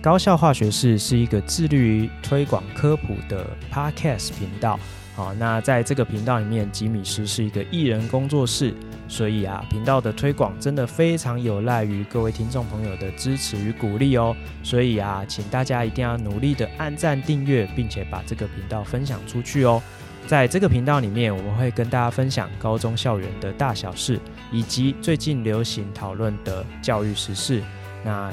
[0.00, 4.78] 高校化学室是一个致力于推广科普的 Podcast 频道。
[5.16, 8.74] 好，那在这个频道里面，吉米师是一个艺人工作室，
[9.06, 14.34] 所以啊，频道的推广真的非常有赖于各位听众朋友的支持与鼓励哦。
[14.64, 19.80] 所以啊，请大家一定要努力的按赞、订阅，并且把这个频道分享出去哦。
[20.26, 24.18] 在这个频道里面，我们会跟大家分享高中校园的大小事，
[24.50, 27.62] 以及最近流行讨论的教育时事。
[28.04, 28.32] 那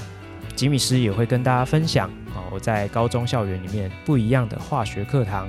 [0.55, 5.47] 吉米师也会跟大家分享啊，我在高中校园里面不一样的化学课堂。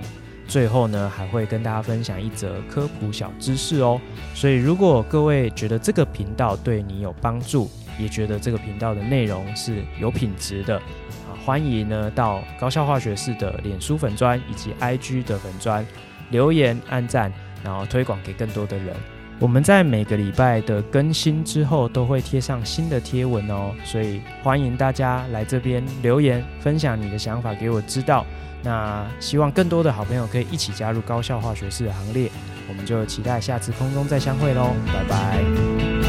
[0.52, 3.98] 最后呢，还会跟大家分享一则科普小知识哦。
[4.34, 15.86] 所以，如果各位觉得这个频道对你有帮助，也觉得这个频道的内容是有品质的啊，欢迎呢到高效化学式的脸书粉专以及 IG 的粉专
[16.28, 17.32] 留言、按赞，
[17.64, 18.94] 然后推广给更多的人。
[19.38, 28.26] 我们在每个礼拜的更新之后，都会贴上新的贴文哦，所以欢迎大家来这边留言，分享你的想法给我知道。
[28.62, 32.30] 那希望更多的好朋友可以一起加入高效化学式的行列，
[32.68, 36.01] 我们就期待下次空中再相会喽，拜拜。